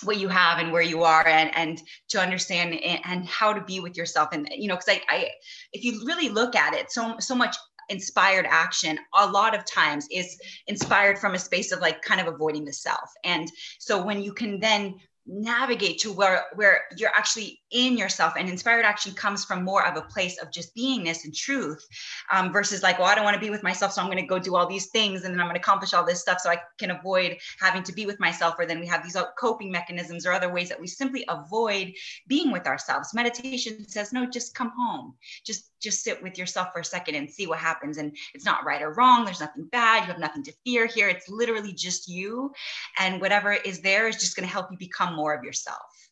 what 0.04 0.17
you 0.17 0.30
have 0.30 0.60
and 0.60 0.72
where 0.72 0.82
you 0.82 1.04
are 1.04 1.28
and 1.28 1.54
and 1.56 1.82
to 2.08 2.22
understand 2.22 2.74
and, 2.74 3.02
and 3.04 3.28
how 3.28 3.52
to 3.52 3.60
be 3.60 3.82
with 3.82 3.98
yourself 3.98 4.30
and 4.32 4.48
you 4.56 4.69
know 4.69 4.76
because 4.78 4.88
I, 4.88 5.02
I 5.10 5.30
if 5.74 5.84
you 5.84 6.06
really 6.06 6.30
look 6.30 6.56
at 6.56 6.74
it 6.74 6.89
so 6.89 7.15
so 7.19 7.36
much 7.36 7.58
inspired 7.89 8.45
action 8.50 8.98
a 9.17 9.28
lot 9.28 9.54
of 9.54 9.65
times 9.65 10.08
is 10.10 10.39
inspired 10.67 11.19
from 11.19 11.34
a 11.34 11.39
space 11.39 11.74
of 11.74 11.82
like 11.82 12.02
kind 12.02 12.22
of 12.22 12.34
avoiding 12.34 12.63
the 12.63 12.72
self 12.72 13.12
and 13.26 13.52
so 13.78 14.02
when 14.02 14.24
you 14.24 14.32
can 14.32 14.62
then 14.62 14.95
navigate 15.26 16.00
to 16.00 16.13
where 16.13 16.45
where 16.56 16.86
you're 16.95 17.13
actually 17.13 17.59
in 17.72 17.98
yourself 17.98 18.34
and 18.38 18.50
inspired 18.50 18.86
action 18.86 19.14
comes 19.14 19.46
from 19.46 19.64
more 19.64 19.86
of 19.86 19.98
a 19.98 20.02
place 20.02 20.38
of 20.42 20.52
just 20.52 20.76
beingness 20.76 21.24
and 21.26 21.36
truth 21.36 21.86
um, 22.32 22.52
versus 22.52 22.84
like 22.84 23.00
well 23.00 23.08
i 23.08 23.16
don't 23.16 23.24
want 23.26 23.36
to 23.36 23.40
be 23.40 23.50
with 23.50 23.64
myself 23.64 23.92
so 23.92 24.02
i'm 24.02 24.08
going 24.08 24.18
to 24.18 24.26
go 24.26 24.40
do 24.40 24.56
all 24.56 24.68
these 24.68 24.88
things 24.88 25.24
and 25.24 25.34
then 25.34 25.40
i'm 25.40 25.48
going 25.48 25.56
to 25.56 25.62
accomplish 25.62 25.94
all 25.94 26.06
this 26.06 26.22
stuff 26.22 26.40
so 26.40 26.50
i 26.50 26.58
can 26.78 26.92
avoid 26.92 27.38
having 27.60 27.84
to 27.84 27.94
be 27.94 28.06
with 28.06 28.20
myself 28.20 28.56
or 28.58 28.66
then 28.66 28.80
we 28.80 28.88
have 28.88 29.04
these 29.04 29.18
coping 29.38 29.72
mechanisms 29.72 30.26
or 30.26 30.32
other 30.32 30.52
ways 30.52 30.70
that 30.70 30.80
we 30.80 30.88
simply 30.88 31.26
avoid 31.30 31.94
being 32.28 32.52
with 32.52 32.68
ourselves. 32.68 33.14
Meditation 33.14 33.88
says 33.88 34.14
no 34.14 34.26
just 34.26 34.56
come 34.56 34.72
home. 34.78 35.16
Just 35.46 35.72
just 35.82 36.04
sit 36.04 36.22
with 36.22 36.38
yourself 36.38 36.70
for 36.74 36.80
a 36.80 36.86
second 36.86 37.16
and 37.16 37.30
see 37.30 37.48
what 37.48 37.58
happens 37.58 37.98
and 37.98 38.16
it's 38.34 38.46
not 38.46 38.66
right 38.66 38.82
or 38.82 38.94
wrong 38.94 39.24
there's 39.24 39.40
nothing 39.40 39.66
bad 39.72 40.02
you 40.02 40.08
have 40.08 40.20
nothing 40.20 40.44
to 40.44 40.52
fear 40.66 40.86
here 40.86 41.08
it's 41.08 41.30
literally 41.30 41.72
just 41.72 42.10
you 42.10 42.52
and 43.00 43.22
whatever 43.22 43.54
is 43.54 43.80
there 43.80 44.10
is 44.10 44.18
just 44.18 44.36
going 44.36 44.46
to 44.46 44.52
help 44.52 44.70
you 44.70 44.78
become 44.78 45.16
more 45.16 45.34
of 45.34 45.42
yourself 45.42 46.09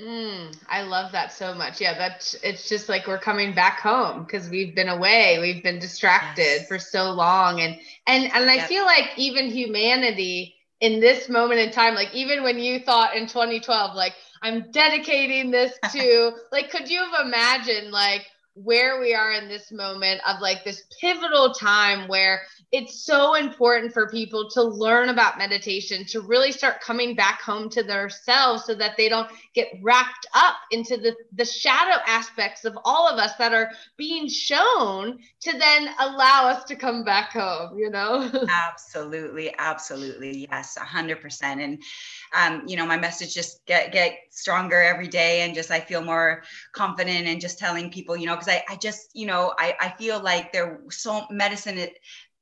Mm, 0.00 0.56
I 0.68 0.82
love 0.82 1.12
that 1.12 1.32
so 1.32 1.54
much. 1.54 1.80
Yeah, 1.80 1.96
that's 1.96 2.34
it's 2.42 2.68
just 2.68 2.88
like 2.88 3.06
we're 3.06 3.18
coming 3.18 3.54
back 3.54 3.80
home 3.80 4.24
because 4.24 4.48
we've 4.48 4.74
been 4.74 4.88
away, 4.88 5.38
we've 5.38 5.62
been 5.62 5.78
distracted 5.78 6.42
yes. 6.42 6.68
for 6.68 6.78
so 6.78 7.12
long, 7.12 7.60
and 7.60 7.78
and 8.06 8.24
and 8.32 8.50
I 8.50 8.54
yep. 8.54 8.68
feel 8.68 8.84
like 8.84 9.10
even 9.16 9.50
humanity 9.50 10.54
in 10.80 10.98
this 10.98 11.28
moment 11.28 11.60
in 11.60 11.70
time, 11.70 11.94
like 11.94 12.12
even 12.14 12.42
when 12.42 12.58
you 12.58 12.80
thought 12.80 13.14
in 13.14 13.26
2012, 13.26 13.94
like 13.94 14.14
I'm 14.42 14.70
dedicating 14.72 15.50
this 15.50 15.72
to, 15.92 16.32
like, 16.50 16.70
could 16.70 16.90
you 16.90 16.98
have 16.98 17.26
imagined 17.26 17.92
like 17.92 18.26
where 18.54 19.00
we 19.00 19.14
are 19.14 19.32
in 19.32 19.48
this 19.48 19.72
moment 19.72 20.20
of 20.28 20.40
like 20.40 20.62
this 20.62 20.84
pivotal 21.00 21.54
time 21.54 22.06
where 22.06 22.42
it's 22.70 23.04
so 23.04 23.34
important 23.34 23.92
for 23.92 24.10
people 24.10 24.48
to 24.50 24.62
learn 24.62 25.08
about 25.08 25.38
meditation 25.38 26.04
to 26.04 26.20
really 26.20 26.52
start 26.52 26.80
coming 26.80 27.14
back 27.14 27.40
home 27.40 27.70
to 27.70 27.82
themselves 27.82 28.64
so 28.64 28.74
that 28.74 28.94
they 28.96 29.08
don't 29.08 29.30
get 29.54 29.68
wrapped 29.82 30.26
up 30.34 30.56
into 30.70 30.98
the 30.98 31.14
the 31.32 31.44
shadow 31.44 31.98
aspects 32.06 32.66
of 32.66 32.76
all 32.84 33.08
of 33.08 33.18
us 33.18 33.34
that 33.36 33.54
are 33.54 33.70
being 33.96 34.28
shown 34.28 35.18
to 35.40 35.56
then 35.58 35.88
allow 36.00 36.46
us 36.46 36.64
to 36.64 36.76
come 36.76 37.04
back 37.04 37.32
home 37.32 37.78
you 37.78 37.88
know? 37.88 38.30
Absolutely 38.48 39.54
absolutely 39.58 40.46
yes 40.50 40.76
100% 40.78 41.42
and 41.42 41.82
um, 42.34 42.62
you 42.66 42.76
know 42.76 42.84
my 42.86 42.98
message 42.98 43.34
just 43.34 43.64
get 43.64 43.92
get 43.92 44.18
stronger 44.30 44.80
every 44.80 45.08
day 45.08 45.42
and 45.42 45.54
just 45.54 45.70
i 45.70 45.80
feel 45.80 46.02
more 46.02 46.42
confident 46.72 47.26
and 47.26 47.40
just 47.40 47.58
telling 47.58 47.90
people 47.90 48.16
you 48.16 48.26
know 48.26 48.34
because 48.42 48.62
I, 48.68 48.72
I 48.72 48.76
just 48.76 49.10
you 49.14 49.26
know 49.26 49.54
I, 49.58 49.74
I 49.80 49.88
feel 49.90 50.20
like 50.20 50.52
there 50.52 50.80
so 50.90 51.26
medicine 51.30 51.78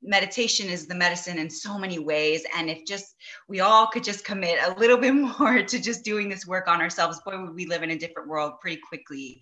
meditation 0.03 0.67
is 0.67 0.87
the 0.87 0.95
medicine 0.95 1.37
in 1.37 1.49
so 1.49 1.77
many 1.77 1.99
ways 1.99 2.43
and 2.57 2.69
if 2.69 2.85
just 2.85 3.15
we 3.47 3.59
all 3.59 3.87
could 3.87 4.03
just 4.03 4.25
commit 4.25 4.57
a 4.63 4.79
little 4.79 4.97
bit 5.05 5.13
more 5.13 5.61
to 5.61 5.79
just 5.79 6.03
doing 6.03 6.27
this 6.27 6.47
work 6.47 6.67
on 6.67 6.81
ourselves 6.81 7.21
boy 7.23 7.39
would 7.39 7.53
we 7.53 7.65
live 7.67 7.83
in 7.83 7.91
a 7.91 7.97
different 7.97 8.27
world 8.27 8.53
pretty 8.59 8.81
quickly. 8.87 9.41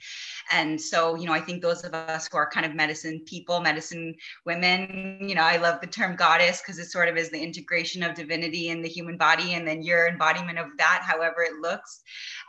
And 0.52 0.80
so 0.80 1.16
you 1.16 1.26
know 1.26 1.34
i 1.34 1.40
think 1.40 1.62
those 1.62 1.84
of 1.84 1.94
us 1.94 2.28
who 2.32 2.38
are 2.38 2.50
kind 2.50 2.66
of 2.66 2.76
medicine 2.76 3.22
people 3.26 3.60
medicine 3.62 4.16
women 4.46 5.18
you 5.28 5.36
know 5.36 5.44
i 5.44 5.58
love 5.58 5.80
the 5.82 5.88
term 5.88 6.16
goddess 6.16 6.62
because 6.62 6.80
it 6.80 6.86
sort 6.86 7.08
of 7.08 7.18
is 7.18 7.30
the 7.30 7.42
integration 7.42 8.04
of 8.04 8.16
divinity 8.16 8.70
in 8.70 8.82
the 8.82 8.90
human 8.90 9.18
body 9.18 9.54
and 9.54 9.68
then 9.68 9.82
your 9.82 10.08
embodiment 10.08 10.58
of 10.58 10.68
that 10.78 11.02
however 11.04 11.42
it 11.42 11.60
looks. 11.62 12.02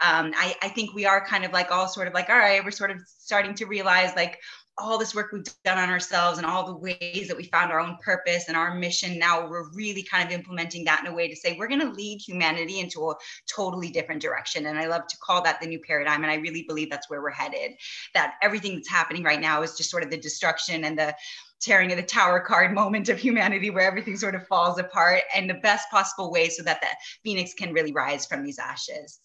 Um, 0.03 0.33
I, 0.37 0.55
I 0.63 0.69
think 0.69 0.95
we 0.95 1.07
are 1.07 1.25
kind 1.25 1.45
of 1.45 1.53
like 1.53 1.71
all 1.71 1.87
sort 1.87 2.09
of 2.09 2.15
like 2.15 2.29
all 2.29 2.39
right 2.39 2.65
we're 2.65 2.71
sort 2.71 2.91
of 2.91 2.99
starting 3.07 3.55
to 3.55 3.67
realize 3.67 4.15
like 4.17 4.39
all 4.81 4.99
this 4.99 5.15
work 5.15 5.31
we've 5.33 5.45
done 5.65 5.79
on 5.79 5.91
ourselves 5.91 6.39
and 6.39 6.47
all 6.47 6.67
the 6.67 6.77
ways 6.77 7.29
that 7.29 7.37
we 7.37 7.45
found 7.45 7.71
our 7.71 7.81
own 7.81 7.97
purpose 8.03 8.49
and 8.49 8.57
our 8.57 8.75
mission 8.75 9.19
now 9.19 9.47
we're 9.47 9.71
really 9.71 10.03
kind 10.03 10.27
of 10.27 10.33
implementing 10.33 10.85
that 10.85 11.01
in 11.05 11.13
a 11.13 11.15
way 11.15 11.29
to 11.29 11.37
say 11.37 11.57
we're 11.59 11.69
going 11.69 11.81
to 11.81 11.91
lead 11.91 12.21
humanity 12.21 12.81
into 12.81 13.11
a 13.11 13.15
totally 13.49 13.91
different 13.91 14.23
direction. 14.23 14.67
And 14.67 14.79
i 14.79 14.87
love 14.87 15.07
to 15.07 15.17
call 15.19 15.43
that 15.43 15.61
the 15.61 15.67
new 15.67 15.79
paradigm 15.81 16.23
and 16.23 16.31
i 16.31 16.37
really 16.37 16.65
believe 16.67 16.91
that's 16.91 17.11
where 17.11 17.23
we're 17.23 17.31
headed. 17.31 17.73
That 18.15 18.35
everything 18.43 18.75
that's 18.75 18.89
happening 18.89 19.23
right 19.23 19.41
now 19.41 19.63
is 19.63 19.77
just 19.77 19.91
sort 19.91 20.03
of 20.03 20.11
the 20.11 20.17
destruction 20.17 20.85
and 20.85 20.99
the 20.99 21.15
tearing 21.61 21.91
of 21.91 21.97
the 21.97 22.03
tower 22.03 22.41
card 22.41 22.75
moment 22.75 23.09
of 23.09 23.19
humanity 23.19 23.71
where 23.71 23.87
everything 23.87 24.17
sort 24.17 24.35
of 24.35 24.47
falls 24.47 24.79
apart 24.79 25.23
and 25.35 25.49
the 25.49 25.55
best 25.55 25.91
possible 25.91 26.31
way 26.31 26.49
so 26.49 26.63
that 26.63 26.81
the 26.81 26.89
phoenix 27.23 27.55
can 27.55 27.73
really 27.73 27.93
rise 27.93 28.27
from 28.27 28.43
these 28.43 28.59
ashes. 28.59 29.21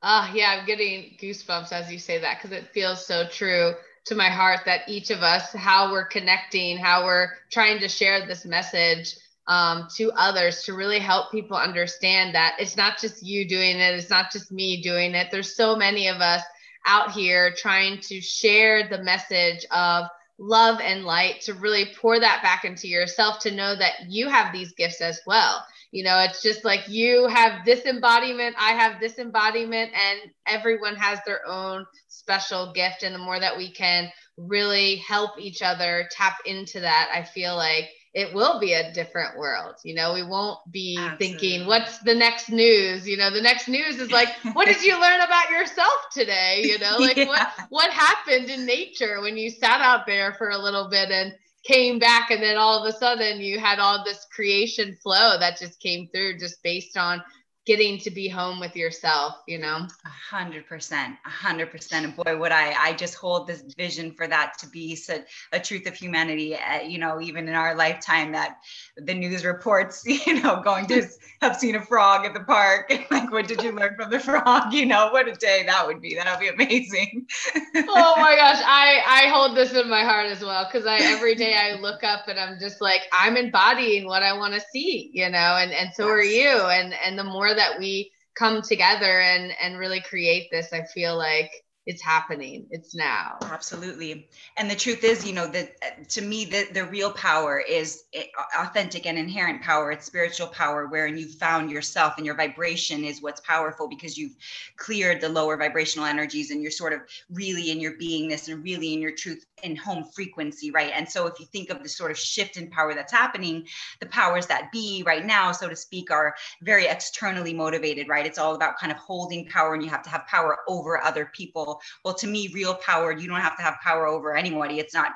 Ah, 0.00 0.30
uh, 0.30 0.34
yeah, 0.34 0.56
I'm 0.56 0.66
getting 0.66 1.16
goosebumps 1.20 1.72
as 1.72 1.90
you 1.90 1.98
say 1.98 2.18
that 2.18 2.38
because 2.40 2.56
it 2.56 2.68
feels 2.72 3.04
so 3.04 3.26
true 3.26 3.74
to 4.08 4.14
my 4.14 4.28
heart 4.28 4.60
that 4.66 4.88
each 4.88 5.10
of 5.10 5.22
us, 5.22 5.52
how 5.52 5.92
we're 5.92 6.06
connecting, 6.06 6.76
how 6.78 7.04
we're 7.04 7.28
trying 7.50 7.78
to 7.80 7.88
share 7.88 8.26
this 8.26 8.44
message 8.44 9.14
um, 9.46 9.88
to 9.96 10.10
others 10.16 10.62
to 10.64 10.74
really 10.74 10.98
help 10.98 11.30
people 11.30 11.56
understand 11.56 12.34
that 12.34 12.56
it's 12.58 12.76
not 12.76 12.98
just 12.98 13.24
you 13.24 13.48
doing 13.48 13.78
it, 13.78 13.94
it's 13.94 14.10
not 14.10 14.30
just 14.30 14.52
me 14.52 14.82
doing 14.82 15.14
it. 15.14 15.28
There's 15.30 15.56
so 15.56 15.76
many 15.76 16.08
of 16.08 16.20
us 16.20 16.42
out 16.86 17.12
here 17.12 17.54
trying 17.56 18.00
to 18.00 18.20
share 18.20 18.88
the 18.88 19.02
message 19.02 19.64
of 19.70 20.06
love 20.38 20.80
and 20.80 21.04
light 21.04 21.40
to 21.42 21.54
really 21.54 21.86
pour 22.00 22.20
that 22.20 22.42
back 22.42 22.64
into 22.64 22.88
yourself 22.88 23.40
to 23.40 23.50
know 23.50 23.74
that 23.76 24.08
you 24.08 24.28
have 24.28 24.52
these 24.52 24.72
gifts 24.72 25.00
as 25.00 25.20
well 25.26 25.64
you 25.90 26.04
know 26.04 26.18
it's 26.20 26.42
just 26.42 26.64
like 26.64 26.88
you 26.88 27.26
have 27.26 27.64
this 27.64 27.84
embodiment 27.86 28.54
i 28.58 28.72
have 28.72 29.00
this 29.00 29.18
embodiment 29.18 29.90
and 29.94 30.30
everyone 30.46 30.94
has 30.94 31.18
their 31.26 31.46
own 31.46 31.84
special 32.28 32.74
gift 32.74 33.04
and 33.04 33.14
the 33.14 33.18
more 33.18 33.40
that 33.40 33.56
we 33.56 33.72
can 33.72 34.12
really 34.36 34.96
help 34.96 35.40
each 35.40 35.62
other 35.62 36.06
tap 36.10 36.36
into 36.44 36.78
that 36.78 37.08
i 37.14 37.22
feel 37.22 37.56
like 37.56 37.88
it 38.12 38.34
will 38.34 38.60
be 38.60 38.74
a 38.74 38.92
different 38.92 39.38
world 39.38 39.76
you 39.82 39.94
know 39.94 40.12
we 40.12 40.22
won't 40.22 40.58
be 40.70 40.98
Absolutely. 40.98 41.26
thinking 41.26 41.66
what's 41.66 42.00
the 42.00 42.14
next 42.14 42.50
news 42.50 43.08
you 43.08 43.16
know 43.16 43.30
the 43.30 43.40
next 43.40 43.66
news 43.66 43.96
is 43.96 44.10
like 44.10 44.28
what 44.52 44.66
did 44.66 44.82
you 44.84 45.00
learn 45.00 45.22
about 45.22 45.48
yourself 45.48 46.06
today 46.12 46.60
you 46.64 46.78
know 46.78 46.98
like 46.98 47.16
yeah. 47.16 47.26
what 47.26 47.48
what 47.70 47.90
happened 47.90 48.50
in 48.50 48.66
nature 48.66 49.22
when 49.22 49.38
you 49.38 49.48
sat 49.48 49.80
out 49.80 50.06
there 50.06 50.34
for 50.34 50.50
a 50.50 50.58
little 50.58 50.90
bit 50.90 51.10
and 51.10 51.32
came 51.64 51.98
back 51.98 52.30
and 52.30 52.42
then 52.42 52.58
all 52.58 52.78
of 52.78 52.94
a 52.94 52.96
sudden 52.98 53.40
you 53.40 53.58
had 53.58 53.78
all 53.78 54.04
this 54.04 54.26
creation 54.30 54.94
flow 55.02 55.38
that 55.38 55.58
just 55.58 55.80
came 55.80 56.08
through 56.08 56.38
just 56.38 56.62
based 56.62 56.98
on 56.98 57.22
getting 57.68 57.98
to 57.98 58.10
be 58.10 58.28
home 58.28 58.58
with 58.58 58.74
yourself, 58.74 59.34
you 59.46 59.58
know? 59.58 59.86
A 60.06 60.08
hundred 60.08 60.66
percent, 60.66 61.16
a 61.26 61.28
hundred 61.28 61.70
percent. 61.70 62.06
And 62.06 62.16
boy, 62.16 62.38
would 62.38 62.50
I, 62.50 62.72
I 62.72 62.94
just 62.94 63.14
hold 63.14 63.46
this 63.46 63.60
vision 63.76 64.10
for 64.10 64.26
that 64.26 64.56
to 64.60 64.66
be 64.66 64.96
such 64.96 65.26
a 65.52 65.60
truth 65.60 65.86
of 65.86 65.94
humanity, 65.94 66.56
uh, 66.56 66.80
you 66.80 66.96
know, 66.96 67.20
even 67.20 67.46
in 67.46 67.54
our 67.54 67.74
lifetime 67.74 68.32
that 68.32 68.60
the 68.96 69.12
news 69.12 69.44
reports, 69.44 70.02
you 70.26 70.40
know, 70.40 70.62
going 70.62 70.86
to 70.86 71.06
have 71.42 71.56
seen 71.56 71.76
a 71.76 71.82
frog 71.82 72.24
at 72.24 72.32
the 72.32 72.40
park. 72.40 72.90
like, 73.10 73.30
what 73.30 73.46
did 73.46 73.62
you 73.62 73.72
learn 73.72 73.94
from 73.96 74.10
the 74.10 74.18
frog? 74.18 74.72
You 74.78 74.86
know, 74.86 75.10
what 75.10 75.26
a 75.26 75.32
day 75.32 75.64
that 75.66 75.86
would 75.86 76.00
be. 76.00 76.14
That 76.14 76.30
would 76.30 76.40
be 76.40 76.64
amazing. 76.64 77.26
oh 77.74 78.14
my 78.16 78.36
gosh. 78.36 78.62
I, 78.64 79.02
I 79.04 79.28
hold 79.28 79.56
this 79.56 79.72
in 79.74 79.90
my 79.90 80.04
heart 80.04 80.26
as 80.26 80.40
well. 80.40 80.68
Cause 80.70 80.86
I, 80.86 80.98
every 81.00 81.34
day 81.34 81.56
I 81.56 81.80
look 81.80 82.04
up 82.04 82.28
and 82.28 82.38
I'm 82.38 82.60
just 82.60 82.80
like, 82.80 83.02
I'm 83.12 83.36
embodying 83.36 84.06
what 84.06 84.22
I 84.22 84.36
want 84.36 84.54
to 84.54 84.60
see, 84.72 85.10
you 85.12 85.28
know, 85.28 85.56
and, 85.58 85.72
and 85.72 85.92
so 85.92 86.06
yes. 86.06 86.12
are 86.12 86.22
you. 86.22 86.48
And, 86.48 86.94
and 87.04 87.18
the 87.18 87.24
more 87.24 87.54
that 87.58 87.78
we 87.78 88.10
come 88.34 88.62
together 88.62 89.20
and 89.20 89.52
and 89.60 89.78
really 89.78 90.00
create 90.00 90.48
this 90.50 90.72
i 90.72 90.82
feel 90.82 91.16
like 91.16 91.50
it's 91.88 92.02
happening. 92.02 92.66
It's 92.70 92.94
now. 92.94 93.38
Absolutely. 93.44 94.28
And 94.58 94.70
the 94.70 94.76
truth 94.76 95.04
is 95.04 95.26
you 95.26 95.32
know 95.32 95.46
that 95.48 95.70
to 96.10 96.20
me 96.20 96.44
the, 96.44 96.68
the 96.74 96.84
real 96.84 97.10
power 97.10 97.58
is 97.58 98.02
eh, 98.12 98.24
authentic 98.58 99.06
and 99.06 99.16
inherent 99.16 99.62
power. 99.62 99.90
It's 99.90 100.04
spiritual 100.04 100.48
power 100.48 100.86
wherein 100.86 101.16
you 101.16 101.26
found 101.26 101.70
yourself 101.70 102.14
and 102.18 102.26
your 102.26 102.34
vibration 102.34 103.04
is 103.04 103.22
what's 103.22 103.40
powerful 103.40 103.88
because 103.88 104.18
you've 104.18 104.36
cleared 104.76 105.22
the 105.22 105.30
lower 105.30 105.56
vibrational 105.56 106.06
energies 106.06 106.50
and 106.50 106.60
you're 106.60 106.70
sort 106.70 106.92
of 106.92 107.00
really 107.30 107.70
in 107.70 107.80
your 107.80 107.94
beingness 107.94 108.48
and 108.52 108.62
really 108.62 108.92
in 108.92 109.00
your 109.00 109.12
truth 109.12 109.46
in 109.62 109.74
home 109.74 110.04
frequency 110.14 110.70
right? 110.70 110.92
And 110.94 111.08
so 111.08 111.26
if 111.26 111.40
you 111.40 111.46
think 111.46 111.70
of 111.70 111.82
the 111.82 111.88
sort 111.88 112.10
of 112.10 112.18
shift 112.18 112.58
in 112.58 112.68
power 112.68 112.92
that's 112.94 113.12
happening 113.12 113.66
the 114.00 114.06
powers 114.06 114.46
that 114.48 114.70
be 114.72 115.02
right 115.06 115.24
now 115.24 115.52
so 115.52 115.70
to 115.70 115.76
speak 115.76 116.10
are 116.10 116.34
very 116.62 116.86
externally 116.86 117.54
motivated 117.54 118.08
right? 118.08 118.26
It's 118.26 118.38
all 118.38 118.54
about 118.54 118.78
kind 118.78 118.92
of 118.92 118.98
holding 118.98 119.46
power 119.46 119.72
and 119.72 119.82
you 119.82 119.88
have 119.88 120.02
to 120.02 120.10
have 120.10 120.26
power 120.26 120.58
over 120.68 121.02
other 121.02 121.30
people 121.34 121.77
well 122.04 122.14
to 122.14 122.26
me 122.26 122.50
real 122.54 122.74
power 122.74 123.12
you 123.12 123.28
don't 123.28 123.40
have 123.40 123.56
to 123.56 123.62
have 123.62 123.76
power 123.82 124.06
over 124.06 124.36
anybody. 124.36 124.78
It's 124.78 124.94
not 124.94 125.12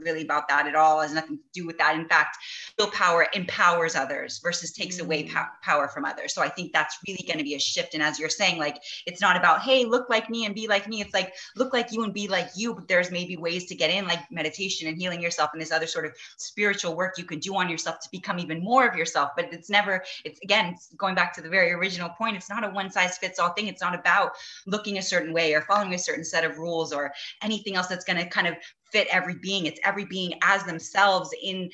really 0.00 0.22
about 0.22 0.48
that 0.48 0.66
at 0.66 0.74
all. 0.74 1.00
It 1.00 1.04
has 1.04 1.14
nothing 1.14 1.36
to 1.38 1.42
do 1.52 1.66
with 1.66 1.78
that. 1.78 1.96
In 1.96 2.08
fact, 2.08 2.36
real 2.78 2.90
power 2.90 3.26
empowers 3.34 3.94
others 3.94 4.40
versus 4.42 4.72
takes 4.72 4.96
mm. 4.96 5.04
away 5.04 5.28
po- 5.28 5.46
power 5.62 5.88
from 5.88 6.04
others. 6.04 6.34
So 6.34 6.42
I 6.42 6.48
think 6.48 6.72
that's 6.72 6.98
really 7.06 7.24
going 7.26 7.38
to 7.38 7.44
be 7.44 7.54
a 7.54 7.58
shift. 7.58 7.94
And 7.94 8.02
as 8.02 8.18
you're 8.18 8.28
saying, 8.28 8.58
like 8.58 8.82
it's 9.06 9.20
not 9.20 9.36
about 9.36 9.62
hey, 9.62 9.84
look 9.84 10.08
like 10.08 10.30
me 10.30 10.46
and 10.46 10.54
be 10.54 10.66
like 10.68 10.88
me. 10.88 11.00
It's 11.00 11.14
like 11.14 11.34
look 11.56 11.72
like 11.72 11.92
you 11.92 12.04
and 12.04 12.12
be 12.12 12.28
like 12.28 12.50
you. 12.56 12.74
But 12.74 12.88
there's 12.88 13.10
maybe 13.10 13.36
ways 13.36 13.66
to 13.66 13.74
get 13.74 13.90
in, 13.90 14.06
like 14.06 14.30
meditation 14.30 14.88
and 14.88 14.96
healing 14.96 15.22
yourself, 15.22 15.50
and 15.52 15.60
this 15.60 15.72
other 15.72 15.86
sort 15.86 16.06
of 16.06 16.12
spiritual 16.36 16.96
work 16.96 17.18
you 17.18 17.24
can 17.24 17.38
do 17.38 17.54
on 17.56 17.68
yourself 17.68 18.00
to 18.00 18.08
become 18.10 18.38
even 18.38 18.62
more 18.62 18.86
of 18.86 18.96
yourself. 18.96 19.30
But 19.36 19.52
it's 19.52 19.70
never. 19.70 20.02
It's 20.24 20.40
again 20.42 20.74
it's 20.74 20.92
going 20.96 21.14
back 21.14 21.34
to 21.34 21.42
the 21.42 21.48
very 21.48 21.72
original 21.72 22.08
point. 22.10 22.36
It's 22.36 22.50
not 22.50 22.64
a 22.64 22.68
one 22.70 22.90
size 22.90 23.18
fits 23.18 23.38
all 23.38 23.50
thing. 23.50 23.68
It's 23.68 23.82
not 23.82 23.94
about 23.94 24.32
looking 24.66 24.98
a 24.98 25.02
certain 25.02 25.32
way 25.32 25.54
or 25.54 25.62
following 25.62 25.94
a 25.94 25.98
certain 25.98 26.24
set 26.24 26.44
of 26.44 26.58
rules 26.58 26.92
or 26.92 27.12
anything 27.42 27.76
else 27.76 27.86
that's 27.86 28.04
going 28.04 28.18
to 28.18 28.26
kind 28.28 28.46
of 28.46 28.54
fit 28.92 29.08
every 29.10 29.34
being 29.34 29.66
it's 29.66 29.80
every 29.84 30.04
being 30.04 30.34
as 30.42 30.64
themselves 30.64 31.30
in 31.42 31.70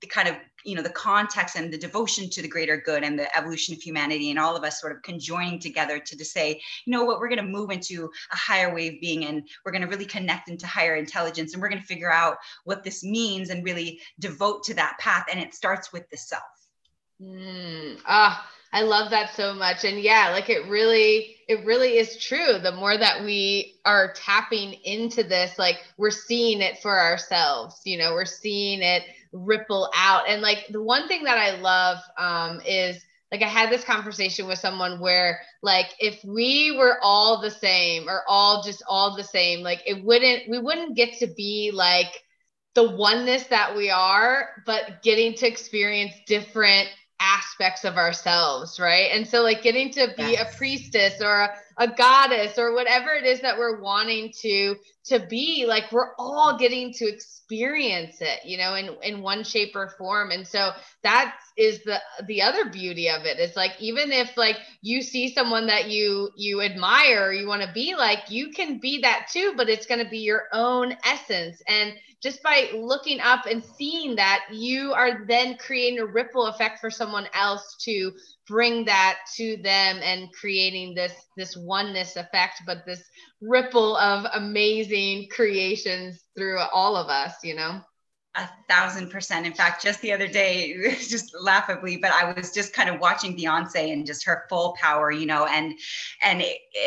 the 0.00 0.06
kind 0.06 0.28
of 0.28 0.36
you 0.64 0.74
know 0.74 0.82
the 0.82 0.90
context 0.90 1.56
and 1.56 1.72
the 1.72 1.78
devotion 1.78 2.28
to 2.28 2.42
the 2.42 2.48
greater 2.48 2.76
good 2.76 3.02
and 3.02 3.18
the 3.18 3.36
evolution 3.36 3.74
of 3.74 3.80
humanity 3.80 4.30
and 4.30 4.38
all 4.38 4.56
of 4.56 4.64
us 4.64 4.80
sort 4.80 4.94
of 4.94 5.02
conjoining 5.02 5.58
together 5.58 5.98
to 5.98 6.24
say 6.24 6.60
you 6.84 6.90
know 6.90 7.04
what 7.04 7.18
we're 7.18 7.28
going 7.28 7.40
to 7.40 7.44
move 7.44 7.70
into 7.70 8.10
a 8.32 8.36
higher 8.36 8.74
wave 8.74 9.00
being 9.00 9.24
and 9.24 9.48
we're 9.64 9.72
going 9.72 9.82
to 9.82 9.88
really 9.88 10.04
connect 10.04 10.48
into 10.48 10.66
higher 10.66 10.96
intelligence 10.96 11.52
and 11.52 11.62
we're 11.62 11.68
going 11.68 11.80
to 11.80 11.86
figure 11.86 12.12
out 12.12 12.36
what 12.64 12.84
this 12.84 13.02
means 13.02 13.50
and 13.50 13.64
really 13.64 14.00
devote 14.18 14.62
to 14.62 14.74
that 14.74 14.96
path 14.98 15.26
and 15.30 15.40
it 15.40 15.54
starts 15.54 15.92
with 15.92 16.08
the 16.10 16.16
self 16.16 16.42
mm, 17.20 17.98
ah 18.06 18.46
I 18.72 18.82
love 18.82 19.10
that 19.10 19.34
so 19.34 19.52
much. 19.52 19.84
And 19.84 20.00
yeah, 20.00 20.30
like 20.30 20.48
it 20.48 20.68
really, 20.68 21.36
it 21.48 21.64
really 21.64 21.98
is 21.98 22.16
true. 22.16 22.58
The 22.62 22.72
more 22.72 22.96
that 22.96 23.24
we 23.24 23.69
are 23.84 24.12
tapping 24.14 24.72
into 24.84 25.22
this, 25.22 25.58
like 25.58 25.78
we're 25.96 26.10
seeing 26.10 26.60
it 26.60 26.78
for 26.78 26.98
ourselves, 26.98 27.80
you 27.84 27.98
know, 27.98 28.12
we're 28.12 28.24
seeing 28.24 28.82
it 28.82 29.02
ripple 29.32 29.90
out. 29.96 30.28
And 30.28 30.42
like 30.42 30.66
the 30.70 30.82
one 30.82 31.08
thing 31.08 31.24
that 31.24 31.38
I 31.38 31.60
love 31.60 31.98
um, 32.18 32.60
is 32.66 33.04
like 33.30 33.42
I 33.42 33.48
had 33.48 33.70
this 33.70 33.84
conversation 33.84 34.46
with 34.46 34.58
someone 34.58 35.00
where 35.00 35.40
like 35.62 35.86
if 35.98 36.22
we 36.24 36.76
were 36.76 36.98
all 37.02 37.40
the 37.40 37.50
same 37.50 38.08
or 38.08 38.22
all 38.26 38.62
just 38.62 38.82
all 38.88 39.16
the 39.16 39.24
same, 39.24 39.60
like 39.60 39.82
it 39.86 40.04
wouldn't, 40.04 40.48
we 40.48 40.58
wouldn't 40.58 40.96
get 40.96 41.18
to 41.18 41.26
be 41.26 41.70
like, 41.72 42.12
the 42.74 42.88
oneness 42.88 43.44
that 43.48 43.76
we 43.76 43.90
are, 43.90 44.50
but 44.64 45.02
getting 45.02 45.34
to 45.34 45.46
experience 45.46 46.14
different 46.26 46.88
aspects 47.20 47.84
of 47.84 47.96
ourselves, 47.96 48.80
right? 48.80 49.10
And 49.12 49.26
so, 49.26 49.42
like, 49.42 49.62
getting 49.62 49.90
to 49.92 50.08
be 50.16 50.32
yes. 50.32 50.54
a 50.54 50.56
priestess 50.56 51.20
or 51.20 51.40
a, 51.40 51.50
a, 51.80 51.88
goddess 51.88 52.58
or 52.58 52.74
whatever 52.74 53.12
it 53.12 53.24
is 53.24 53.40
that 53.40 53.58
we're 53.58 53.80
wanting 53.80 54.32
to 54.42 54.76
to 55.06 55.18
be, 55.18 55.64
like, 55.66 55.90
we're 55.90 56.14
all 56.18 56.58
getting 56.58 56.92
to 56.92 57.06
experience 57.06 58.20
it, 58.20 58.40
you 58.44 58.58
know, 58.58 58.74
in 58.74 58.96
in 59.02 59.22
one 59.22 59.42
shape 59.44 59.74
or 59.74 59.88
form. 59.98 60.30
And 60.30 60.46
so 60.46 60.70
that 61.02 61.36
is 61.56 61.82
the 61.84 62.00
the 62.26 62.42
other 62.42 62.70
beauty 62.70 63.08
of 63.08 63.24
it. 63.24 63.38
It's 63.38 63.56
like 63.56 63.72
even 63.80 64.12
if 64.12 64.36
like 64.36 64.56
you 64.82 65.02
see 65.02 65.32
someone 65.32 65.66
that 65.66 65.90
you 65.90 66.30
you 66.36 66.60
admire, 66.62 67.32
you 67.32 67.48
want 67.48 67.62
to 67.62 67.72
be 67.72 67.94
like, 67.96 68.30
you 68.30 68.50
can 68.50 68.78
be 68.78 69.00
that 69.02 69.28
too, 69.32 69.54
but 69.56 69.68
it's 69.68 69.86
going 69.86 70.04
to 70.04 70.10
be 70.10 70.18
your 70.18 70.44
own 70.52 70.96
essence 71.04 71.62
and 71.68 71.94
just 72.22 72.42
by 72.42 72.70
looking 72.74 73.20
up 73.20 73.46
and 73.46 73.64
seeing 73.64 74.16
that, 74.16 74.44
you 74.52 74.92
are 74.92 75.24
then 75.26 75.56
creating 75.56 76.00
a 76.00 76.06
ripple 76.06 76.46
effect 76.46 76.78
for 76.78 76.90
someone 76.90 77.26
else 77.34 77.76
to 77.80 78.12
bring 78.50 78.84
that 78.84 79.18
to 79.36 79.56
them 79.58 80.00
and 80.02 80.32
creating 80.32 80.94
this 80.94 81.14
this 81.36 81.56
oneness 81.56 82.16
effect, 82.16 82.62
but 82.66 82.84
this 82.84 83.02
ripple 83.40 83.96
of 83.96 84.26
amazing 84.34 85.28
creations 85.30 86.24
through 86.36 86.58
all 86.58 86.96
of 86.96 87.08
us, 87.08 87.34
you 87.44 87.54
know 87.54 87.80
a 88.36 88.48
thousand 88.68 89.10
percent. 89.10 89.44
In 89.44 89.52
fact, 89.52 89.82
just 89.82 90.00
the 90.02 90.12
other 90.12 90.28
day, 90.28 90.94
just 91.08 91.34
laughably, 91.40 91.96
but 91.96 92.12
I 92.12 92.32
was 92.32 92.52
just 92.52 92.72
kind 92.72 92.88
of 92.88 93.00
watching 93.00 93.36
Beyonce 93.36 93.92
and 93.92 94.06
just 94.06 94.24
her 94.24 94.44
full 94.48 94.76
power, 94.80 95.10
you 95.10 95.26
know, 95.26 95.46
and 95.46 95.78
and 96.22 96.44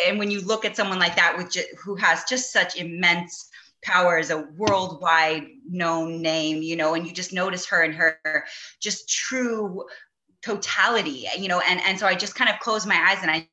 and 0.08 0.20
when 0.20 0.32
you 0.32 0.42
look 0.42 0.66
at 0.66 0.76
someone 0.76 1.00
like 1.00 1.16
that 1.16 1.36
with 1.38 1.52
just, 1.52 1.68
who 1.84 1.96
has 1.96 2.24
just 2.26 2.52
such 2.52 2.78
immense 2.78 3.50
Power 3.84 4.18
is 4.18 4.30
a 4.30 4.48
worldwide 4.56 5.46
known 5.70 6.22
name, 6.22 6.62
you 6.62 6.78
know, 6.78 6.94
and 6.94 7.06
you 7.06 7.12
just 7.12 7.34
notice 7.34 7.66
her 7.68 7.84
and 7.84 7.94
her 7.94 8.18
just 8.82 9.10
true 9.10 9.84
totality, 10.46 11.26
you 11.38 11.48
know, 11.48 11.62
and 11.62 11.80
and 11.82 12.00
so 12.00 12.08
I 12.08 12.16
just 12.16 12.36
kind 12.36 12.50
of 12.50 12.60
closed 12.60 12.88
my 12.88 12.96
eyes 12.96 13.20
and 13.22 13.32
I 13.32 13.48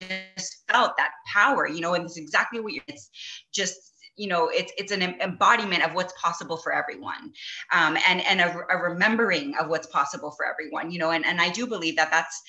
just 0.00 0.62
felt 0.70 0.96
that 0.96 1.12
power, 1.32 1.66
you 1.68 1.80
know, 1.80 1.94
and 1.94 2.04
it's 2.04 2.16
exactly 2.16 2.60
what 2.60 2.72
you're. 2.72 2.84
It's 2.88 3.10
just 3.54 3.92
you 4.16 4.28
know 4.28 4.48
it's 4.48 4.72
it's 4.76 4.92
an 4.92 5.02
embodiment 5.02 5.82
of 5.82 5.94
what's 5.94 6.12
possible 6.20 6.56
for 6.56 6.72
everyone 6.72 7.32
um, 7.72 7.96
and 8.06 8.20
and 8.26 8.40
a, 8.40 8.58
a, 8.70 8.76
remembering 8.76 9.54
of 9.56 9.68
what's 9.68 9.86
possible 9.86 10.30
for 10.30 10.44
everyone 10.44 10.90
you 10.90 10.98
know 10.98 11.12
and, 11.12 11.24
and 11.24 11.40
i 11.40 11.48
do 11.48 11.66
believe 11.66 11.96
that 11.96 12.10
that's 12.10 12.42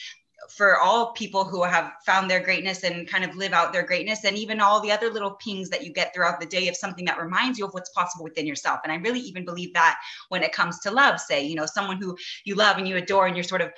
for 0.50 0.80
all 0.80 1.14
people 1.14 1.46
who 1.46 1.64
have 1.64 1.92
found 2.06 2.30
their 2.30 2.40
greatness 2.40 2.84
and 2.84 3.08
kind 3.08 3.24
of 3.24 3.36
live 3.36 3.54
out 3.54 3.72
their 3.72 3.84
greatness 3.84 4.26
and 4.26 4.38
even 4.38 4.60
all 4.60 4.82
the 4.82 4.92
other 4.92 5.10
little 5.10 5.32
pings 5.32 5.70
that 5.70 5.86
you 5.86 5.92
get 5.92 6.14
throughout 6.14 6.40
the 6.40 6.46
day 6.46 6.68
of 6.68 6.76
something 6.76 7.06
that 7.06 7.20
reminds 7.20 7.58
you 7.58 7.66
of 7.66 7.74
what's 7.74 7.90
possible 7.92 8.24
within 8.24 8.46
yourself. 8.46 8.80
And 8.84 8.92
i 8.92 8.96
really 8.98 9.20
even 9.22 9.46
believe 9.46 9.74
that 9.74 10.00
when 10.30 10.44
it 10.44 10.52
comes 10.52 10.80
to 10.80 10.92
love 10.92 11.20
say 11.20 11.46
you 11.46 11.56
know 11.56 11.66
someone 11.66 11.98
who 11.98 12.18
you 12.46 12.56
love 12.56 12.78
and 12.78 12.88
you 12.88 12.98
adore 12.98 13.28
and 13.28 13.36
you're 13.36 13.44
sort 13.44 13.62
of 13.62 13.72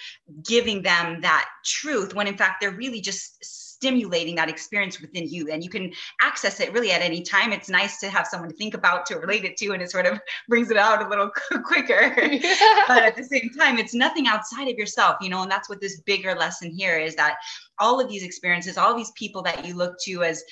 giving 0.44 0.82
them 0.82 1.22
that 1.22 1.48
truth 1.64 2.14
when 2.14 2.28
in 2.28 2.38
fact 2.38 2.62
they're 2.62 2.72
really 2.72 3.02
just 3.02 3.65
stimulating 3.86 4.34
that 4.34 4.50
experience 4.50 5.00
within 5.00 5.28
you 5.30 5.52
and 5.52 5.64
you 5.64 5.70
can 5.70 5.94
access 6.20 6.60
it 6.60 6.74
really 6.74 6.92
at 6.92 7.04
any 7.04 7.22
time. 7.22 7.54
It's 7.54 7.70
nice 7.70 8.00
to 8.00 8.10
have 8.10 8.26
someone 8.26 8.50
to 8.50 8.56
think 8.56 8.74
about 8.74 9.06
to 9.08 9.18
relate 9.18 9.46
it 9.46 9.58
to 9.58 9.74
and 9.74 9.82
it 9.82 9.92
sort 9.92 10.08
of 10.08 10.20
brings 10.50 10.72
it 10.72 10.78
out 10.78 11.06
a 11.06 11.08
little 11.08 11.30
quicker. 11.64 12.16
But 12.88 13.04
at 13.04 13.16
the 13.16 13.24
same 13.24 13.52
time 13.58 13.78
it's 13.78 13.94
nothing 13.94 14.28
outside 14.28 14.68
of 14.68 14.78
yourself 14.78 15.18
you 15.22 15.30
know 15.30 15.44
and 15.44 15.52
that's 15.52 15.70
what 15.70 15.82
this 15.82 16.02
bigger 16.02 16.34
lesson 16.34 16.72
here 16.72 16.98
is 16.98 17.16
that 17.16 17.36
all 17.80 18.00
of 18.00 18.08
these 18.08 18.24
experiences 18.24 18.78
all 18.78 18.96
these 18.96 19.12
people 19.12 19.42
that 19.44 19.66
you 19.66 19.76
look 19.76 19.96
to 20.06 20.24
as 20.24 20.44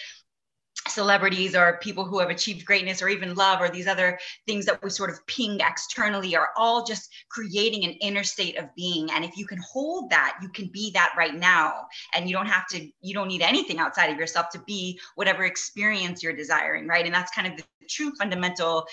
celebrities 0.88 1.56
or 1.56 1.80
people 1.82 2.06
who 2.06 2.20
have 2.20 2.30
achieved 2.30 2.66
greatness 2.66 3.02
or 3.02 3.08
even 3.08 3.36
love 3.36 3.62
or 3.62 3.70
these 3.70 3.88
other 3.88 4.20
things 4.46 4.66
that 4.66 4.82
we 4.84 4.90
sort 4.90 5.10
of 5.10 5.26
ping 5.28 5.60
externally 5.60 6.36
are 6.36 6.50
all 6.58 6.84
just 6.84 7.10
creating 7.30 7.84
an 7.84 7.92
inner 8.02 8.24
state 8.24 8.58
of 8.58 8.66
being. 8.76 9.10
And 9.12 9.24
if 9.24 9.38
you 9.38 9.46
can 9.46 9.60
hold 9.60 10.10
that 10.10 10.38
you 10.42 10.50
can 10.50 10.68
be 10.68 10.92
that 10.92 11.14
right 11.18 11.36
now. 11.36 11.86
And 12.14 12.30
you 12.30 12.36
don't 12.36 12.48
have 12.48 12.68
to 12.68 12.90
you 13.02 13.14
don't 13.14 13.28
need 13.28 13.42
anything 13.42 13.80
outside 13.80 14.08
of 14.08 14.18
yourself 14.18 14.50
to 14.50 14.60
be 14.60 15.00
whatever 15.16 15.46
experience 15.46 16.22
you're 16.22 16.36
desiring 16.36 16.88
right? 16.88 17.06
And 17.06 17.14
that's 17.14 17.32
kind 17.32 17.48
of 17.48 17.58
the 17.58 17.64
true 17.88 18.12
fundamental 18.18 18.86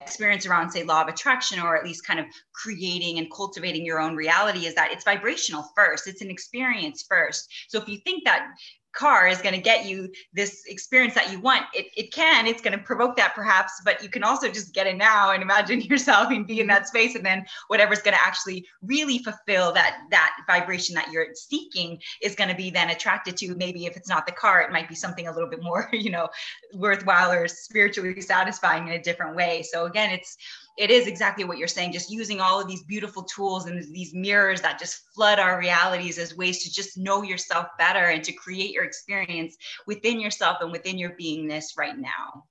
experience 0.00 0.46
around 0.46 0.70
say 0.70 0.84
law 0.84 1.02
of 1.02 1.08
attraction 1.08 1.60
or 1.60 1.76
at 1.76 1.84
least 1.84 2.06
kind 2.06 2.20
of 2.20 2.26
creating 2.54 3.18
and 3.18 3.30
cultivating 3.32 3.84
your 3.84 4.00
own 4.00 4.16
reality 4.16 4.66
is 4.66 4.74
that 4.74 4.92
it's 4.92 5.04
vibrational 5.04 5.64
first. 5.74 6.06
It's 6.06 6.22
an 6.22 6.30
experience 6.30 7.04
first. 7.08 7.50
So 7.68 7.80
if 7.80 7.88
you 7.88 7.98
think 7.98 8.24
that 8.24 8.48
car 8.92 9.28
is 9.28 9.40
going 9.40 9.54
to 9.54 9.60
get 9.60 9.86
you 9.86 10.10
this 10.32 10.62
experience 10.66 11.14
that 11.14 11.30
you 11.30 11.40
want. 11.40 11.64
It, 11.74 11.86
it 11.96 12.12
can 12.12 12.46
it's 12.46 12.62
going 12.62 12.76
to 12.76 12.82
provoke 12.82 13.16
that 13.16 13.34
perhaps 13.34 13.80
but 13.84 14.02
you 14.02 14.08
can 14.08 14.24
also 14.24 14.48
just 14.48 14.74
get 14.74 14.86
it 14.86 14.96
now 14.96 15.32
and 15.32 15.42
imagine 15.42 15.80
yourself 15.82 16.30
and 16.30 16.46
be 16.46 16.60
in 16.60 16.66
that 16.68 16.88
space 16.88 17.14
and 17.14 17.24
then 17.24 17.44
whatever's 17.68 18.02
going 18.02 18.16
to 18.16 18.26
actually 18.26 18.66
really 18.82 19.18
fulfill 19.18 19.72
that 19.72 19.98
that 20.10 20.36
vibration 20.46 20.94
that 20.94 21.10
you're 21.12 21.28
seeking 21.34 21.98
is 22.22 22.34
going 22.34 22.48
to 22.48 22.56
be 22.56 22.70
then 22.70 22.90
attracted 22.90 23.36
to. 23.36 23.54
Maybe 23.54 23.86
if 23.86 23.96
it's 23.96 24.08
not 24.08 24.26
the 24.26 24.32
car 24.32 24.62
it 24.62 24.72
might 24.72 24.88
be 24.88 24.94
something 24.94 25.28
a 25.28 25.32
little 25.32 25.48
bit 25.48 25.62
more 25.62 25.88
you 25.92 26.10
know 26.10 26.28
worthwhile 26.74 27.30
or 27.30 27.48
spiritually 27.48 28.20
satisfying 28.20 28.86
in 28.88 28.94
a 28.94 29.02
different 29.02 29.36
way. 29.36 29.62
So 29.62 29.84
again 29.84 30.10
it's 30.10 30.36
it 30.78 30.90
is 30.90 31.06
exactly 31.06 31.44
what 31.44 31.58
you're 31.58 31.68
saying 31.68 31.92
just 31.92 32.10
using 32.10 32.40
all 32.40 32.60
of 32.60 32.68
these 32.68 32.84
beautiful 32.84 33.24
tools 33.24 33.66
and 33.66 33.82
these 33.92 34.14
mirrors 34.14 34.60
that 34.60 34.78
just 34.78 35.02
flood 35.14 35.38
our 35.38 35.58
realities 35.58 36.18
as 36.18 36.36
ways 36.36 36.62
to 36.62 36.72
just 36.72 36.96
know 36.96 37.22
yourself 37.22 37.66
better 37.78 38.06
and 38.06 38.22
to 38.24 38.32
create 38.32 38.70
your 38.70 38.84
experience 38.84 39.56
within 39.86 40.20
yourself 40.20 40.58
and 40.60 40.72
within 40.72 40.96
your 40.96 41.10
beingness 41.10 41.76
right 41.76 41.98
now 41.98 42.44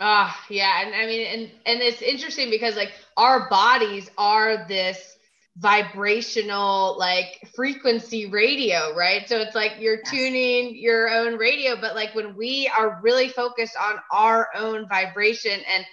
ah 0.00 0.32
uh, 0.32 0.42
yeah 0.50 0.82
and 0.82 0.94
i 0.94 1.06
mean 1.06 1.26
and 1.26 1.50
and 1.66 1.80
it's 1.82 2.02
interesting 2.02 2.50
because 2.50 2.74
like 2.76 2.92
our 3.16 3.48
bodies 3.48 4.10
are 4.18 4.66
this 4.66 5.14
vibrational 5.56 6.98
like 6.98 7.40
frequency 7.54 8.26
radio, 8.26 8.92
right? 8.96 9.28
So 9.28 9.38
it's 9.38 9.54
like 9.54 9.74
you're 9.78 10.00
yes. 10.04 10.10
tuning 10.10 10.76
your 10.76 11.08
own 11.08 11.36
radio, 11.36 11.80
but 11.80 11.94
like 11.94 12.14
when 12.14 12.36
we 12.36 12.70
are 12.76 12.98
really 13.02 13.28
focused 13.28 13.76
on 13.80 13.98
our 14.10 14.48
own 14.56 14.88
vibration 14.88 15.60
and 15.72 15.86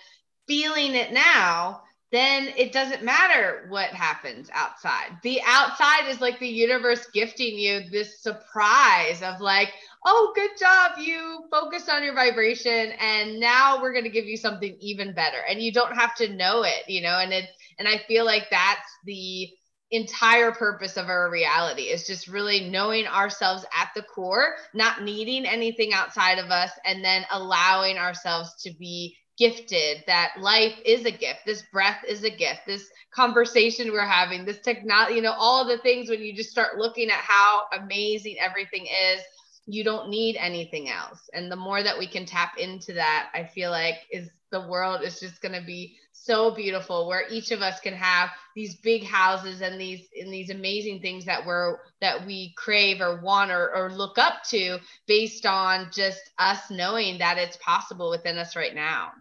feeling 0.52 0.96
it 0.96 1.14
now, 1.14 1.82
then 2.12 2.50
it 2.58 2.74
doesn't 2.74 3.06
matter 3.06 3.68
what 3.70 3.92
happens 3.92 4.50
outside. 4.54 5.18
The 5.24 5.40
outside 5.46 6.10
is 6.10 6.20
like 6.20 6.40
the 6.40 6.48
universe 6.48 7.08
gifting 7.14 7.58
you 7.58 7.90
this 7.90 8.22
surprise 8.22 9.22
of 9.22 9.40
like, 9.40 9.70
oh, 10.06 10.34
good 10.36 10.50
job. 10.60 10.98
You 10.98 11.46
focused 11.50 11.88
on 11.88 12.04
your 12.04 12.14
vibration 12.14 12.92
and 13.00 13.40
now 13.40 13.82
we're 13.82 13.94
going 13.94 14.04
to 14.04 14.10
give 14.10 14.26
you 14.26 14.36
something 14.36 14.76
even 14.82 15.14
better. 15.14 15.38
And 15.50 15.62
you 15.62 15.72
don't 15.72 15.96
have 15.96 16.14
to 16.16 16.36
know 16.36 16.64
it, 16.64 16.84
you 16.90 17.02
know, 17.02 17.18
and 17.18 17.32
it, 17.32 17.46
and 17.80 17.88
I 17.88 18.00
feel 18.10 18.26
like 18.26 18.48
that's 18.52 18.92
the 19.06 19.48
entire 19.92 20.52
purpose 20.52 20.98
of 20.98 21.08
our 21.08 21.32
reality 21.32 21.84
is 21.84 22.06
just 22.06 22.28
really 22.28 22.70
knowing 22.70 23.08
ourselves 23.08 23.66
at 23.74 23.90
the 23.96 24.02
core, 24.02 24.56
not 24.74 25.02
needing 25.02 25.46
anything 25.46 25.94
outside 25.94 26.40
of 26.40 26.52
us, 26.52 26.72
and 26.86 27.02
then 27.06 27.24
allowing 27.32 27.98
ourselves 27.98 28.54
to 28.64 28.74
be 28.78 29.16
gifted 29.42 30.04
that 30.06 30.34
life 30.40 30.76
is 30.86 31.04
a 31.06 31.12
gift 31.12 31.40
this 31.48 31.64
breath 31.74 32.04
is 32.08 32.24
a 32.24 32.30
gift 32.30 32.60
this 32.68 32.88
conversation 33.10 33.92
we're 33.92 34.06
having 34.06 34.46
this 34.46 34.60
technology 34.60 35.16
you 35.16 35.22
know 35.22 35.34
all 35.36 35.66
the 35.66 35.80
things 35.80 36.10
when 36.12 36.22
you 36.22 36.32
just 36.32 36.52
start 36.52 36.78
looking 36.78 37.10
at 37.10 37.18
how 37.18 37.64
amazing 37.74 38.36
everything 38.40 38.86
is 38.86 39.22
you 39.68 39.84
don't 39.84 40.10
need 40.10 40.38
anything 40.38 40.90
else. 40.90 41.30
And 41.34 41.52
the 41.52 41.56
more 41.56 41.84
that 41.84 41.98
we 41.98 42.08
can 42.08 42.26
tap 42.26 42.58
into 42.58 42.94
that 42.94 43.30
i 43.34 43.44
feel 43.44 43.72
like 43.72 43.96
is 44.12 44.30
the 44.52 44.68
world 44.68 45.02
is 45.02 45.20
just 45.20 45.42
going 45.42 45.60
to 45.60 45.66
be 45.66 45.98
so 46.12 46.54
beautiful 46.54 47.08
where 47.08 47.26
each 47.32 47.52
of 47.52 47.62
us 47.62 47.80
can 47.80 47.94
have 47.94 48.30
these 48.56 48.76
big 48.76 49.04
houses 49.04 49.62
and 49.62 49.80
these 49.80 50.08
and 50.20 50.32
these 50.32 50.50
amazing 50.50 51.00
things 51.00 51.26
that 51.26 51.46
we're 51.46 51.78
that 52.02 52.26
we 52.28 52.54
crave 52.58 53.02
or 53.02 53.22
want 53.22 53.50
or, 53.50 53.74
or 53.74 53.92
look 53.92 54.18
up 54.18 54.44
to 54.44 54.78
based 55.08 55.46
on 55.46 55.90
just 55.92 56.22
us 56.38 56.70
knowing 56.70 57.18
that 57.18 57.38
it's 57.38 57.58
possible 57.58 58.10
within 58.10 58.38
us 58.38 58.56
right 58.56 58.76
now 58.76 59.12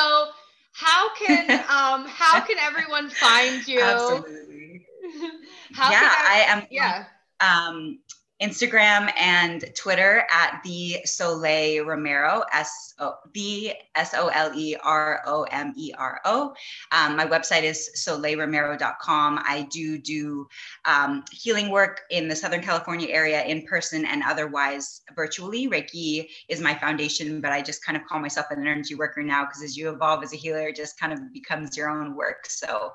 how 0.73 1.15
can 1.15 1.55
um 1.69 2.07
how 2.09 2.45
can 2.47 2.59
everyone 2.59 3.11
find 3.11 3.67
you? 3.67 3.83
Absolutely. 3.83 4.87
How 5.73 5.91
yeah 5.91 6.01
I, 6.03 6.27
I 6.29 6.39
am 6.53 6.67
yeah. 6.71 7.05
um 7.41 7.99
Instagram 8.41 9.13
and 9.19 9.65
Twitter 9.75 10.25
at 10.31 10.61
the 10.65 10.99
Soleil 11.05 11.85
Romero, 11.85 12.45
S 12.53 12.95
O 13.01 13.15
the 13.35 13.73
S 13.97 14.15
O 14.15 14.29
L 14.29 14.53
E 14.55 14.77
R 14.83 15.23
O 15.27 15.43
M 15.45 15.73
E 15.77 15.93
R 15.99 16.21
O. 16.25 16.55
Um, 16.93 17.17
my 17.17 17.27
website 17.27 17.63
is 17.63 17.91
soleilromero.com. 17.97 19.41
I 19.45 19.67
do 19.71 19.99
do 19.99 20.47
um, 20.85 21.25
healing 21.33 21.71
work 21.71 22.03
in 22.11 22.29
the 22.29 22.37
Southern 22.37 22.63
California 22.63 23.09
area 23.09 23.45
in 23.45 23.67
person 23.67 24.05
and 24.05 24.23
otherwise 24.25 25.03
virtually. 25.17 25.69
Reiki 25.69 26.29
is 26.49 26.61
my 26.61 26.75
foundation, 26.75 27.41
but 27.41 27.51
I 27.51 27.61
just 27.61 27.85
kind 27.85 27.97
of 27.97 28.05
call 28.07 28.21
myself 28.21 28.47
an 28.51 28.61
energy 28.61 28.95
worker 28.95 29.23
now 29.23 29.47
because 29.47 29.63
as 29.63 29.77
you 29.77 29.91
evolve 29.91 30.23
as 30.23 30.33
a 30.33 30.37
healer, 30.37 30.69
it 30.69 30.77
just 30.77 30.99
kind 30.99 31.13
of 31.13 31.33
becomes 31.33 31.77
your 31.77 31.91
own 31.91 32.15
work. 32.15 32.47
So 32.47 32.93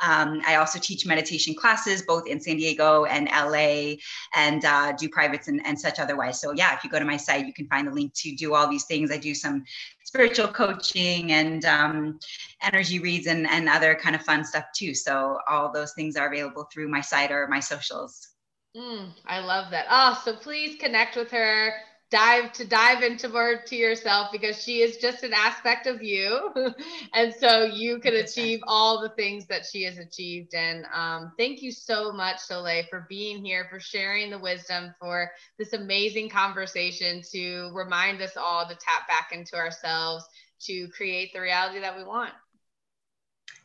um, 0.00 0.42
I 0.46 0.56
also 0.56 0.78
teach 0.78 1.06
meditation 1.06 1.54
classes 1.54 2.02
both 2.02 2.26
in 2.26 2.40
San 2.40 2.56
Diego 2.56 3.04
and 3.04 3.28
LA 3.28 3.96
and 4.34 4.64
uh, 4.76 4.92
do 4.92 5.08
privates 5.08 5.48
and, 5.48 5.64
and 5.66 5.78
such 5.78 5.98
otherwise. 5.98 6.40
So, 6.40 6.52
yeah, 6.52 6.74
if 6.74 6.84
you 6.84 6.90
go 6.90 6.98
to 6.98 7.04
my 7.04 7.16
site, 7.16 7.46
you 7.46 7.52
can 7.52 7.66
find 7.68 7.86
the 7.88 7.92
link 7.92 8.12
to 8.14 8.34
do 8.34 8.54
all 8.54 8.68
these 8.68 8.84
things. 8.84 9.10
I 9.10 9.16
do 9.16 9.34
some 9.34 9.64
spiritual 10.04 10.48
coaching 10.48 11.32
and 11.32 11.64
um, 11.64 12.18
energy 12.62 12.98
reads 12.98 13.26
and, 13.26 13.46
and 13.48 13.68
other 13.68 13.94
kind 13.94 14.14
of 14.14 14.22
fun 14.22 14.44
stuff 14.44 14.64
too. 14.74 14.94
So, 14.94 15.38
all 15.48 15.72
those 15.72 15.92
things 15.94 16.16
are 16.16 16.28
available 16.32 16.68
through 16.72 16.88
my 16.88 17.00
site 17.00 17.30
or 17.30 17.48
my 17.48 17.60
socials. 17.60 18.28
Mm, 18.76 19.12
I 19.26 19.40
love 19.40 19.70
that. 19.70 19.86
Oh, 19.88 20.20
so 20.22 20.36
please 20.36 20.76
connect 20.78 21.16
with 21.16 21.30
her 21.30 21.72
dive 22.10 22.52
to 22.52 22.64
dive 22.64 23.02
into 23.02 23.28
more 23.28 23.62
to 23.66 23.76
yourself 23.76 24.28
because 24.30 24.62
she 24.62 24.80
is 24.80 24.98
just 24.98 25.24
an 25.24 25.32
aspect 25.34 25.86
of 25.86 26.02
you. 26.02 26.52
And 27.12 27.32
so 27.32 27.64
you 27.64 27.98
can 27.98 28.14
achieve 28.16 28.60
all 28.66 29.00
the 29.00 29.08
things 29.10 29.46
that 29.46 29.64
she 29.64 29.82
has 29.84 29.98
achieved. 29.98 30.54
And 30.54 30.84
um, 30.94 31.32
thank 31.38 31.62
you 31.62 31.72
so 31.72 32.12
much 32.12 32.38
soleil 32.38 32.84
for 32.90 33.06
being 33.08 33.42
here 33.42 33.66
for 33.70 33.80
sharing 33.80 34.30
the 34.30 34.38
wisdom 34.38 34.94
for 35.00 35.30
this 35.58 35.72
amazing 35.72 36.28
conversation 36.28 37.22
to 37.32 37.70
remind 37.72 38.20
us 38.20 38.36
all 38.36 38.66
to 38.66 38.74
tap 38.74 39.08
back 39.08 39.30
into 39.32 39.56
ourselves 39.56 40.24
to 40.62 40.88
create 40.88 41.32
the 41.32 41.40
reality 41.40 41.80
that 41.80 41.96
we 41.96 42.04
want. 42.04 42.32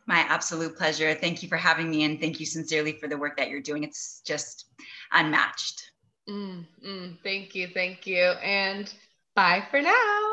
My 0.08 0.19
absolute 0.19 0.77
pleasure. 0.77 1.13
Thank 1.13 1.43
you 1.43 1.49
for 1.49 1.58
having 1.58 1.89
me 1.89 2.04
and 2.04 2.19
thank 2.19 2.39
you 2.39 2.45
sincerely 2.45 2.93
for 2.93 3.08
the 3.08 3.17
work 3.17 3.38
that 3.38 3.49
you're 3.49 3.62
doing. 3.62 3.84
It's 3.84 4.21
just 4.25 4.65
unmatched 5.12 5.90
Mm, 6.29 6.65
mm, 6.84 7.17
thank 7.23 7.55
you. 7.55 7.67
Thank 7.67 8.07
you. 8.07 8.23
And 8.41 8.91
bye 9.36 9.63
for 9.69 9.81
now. 9.81 10.31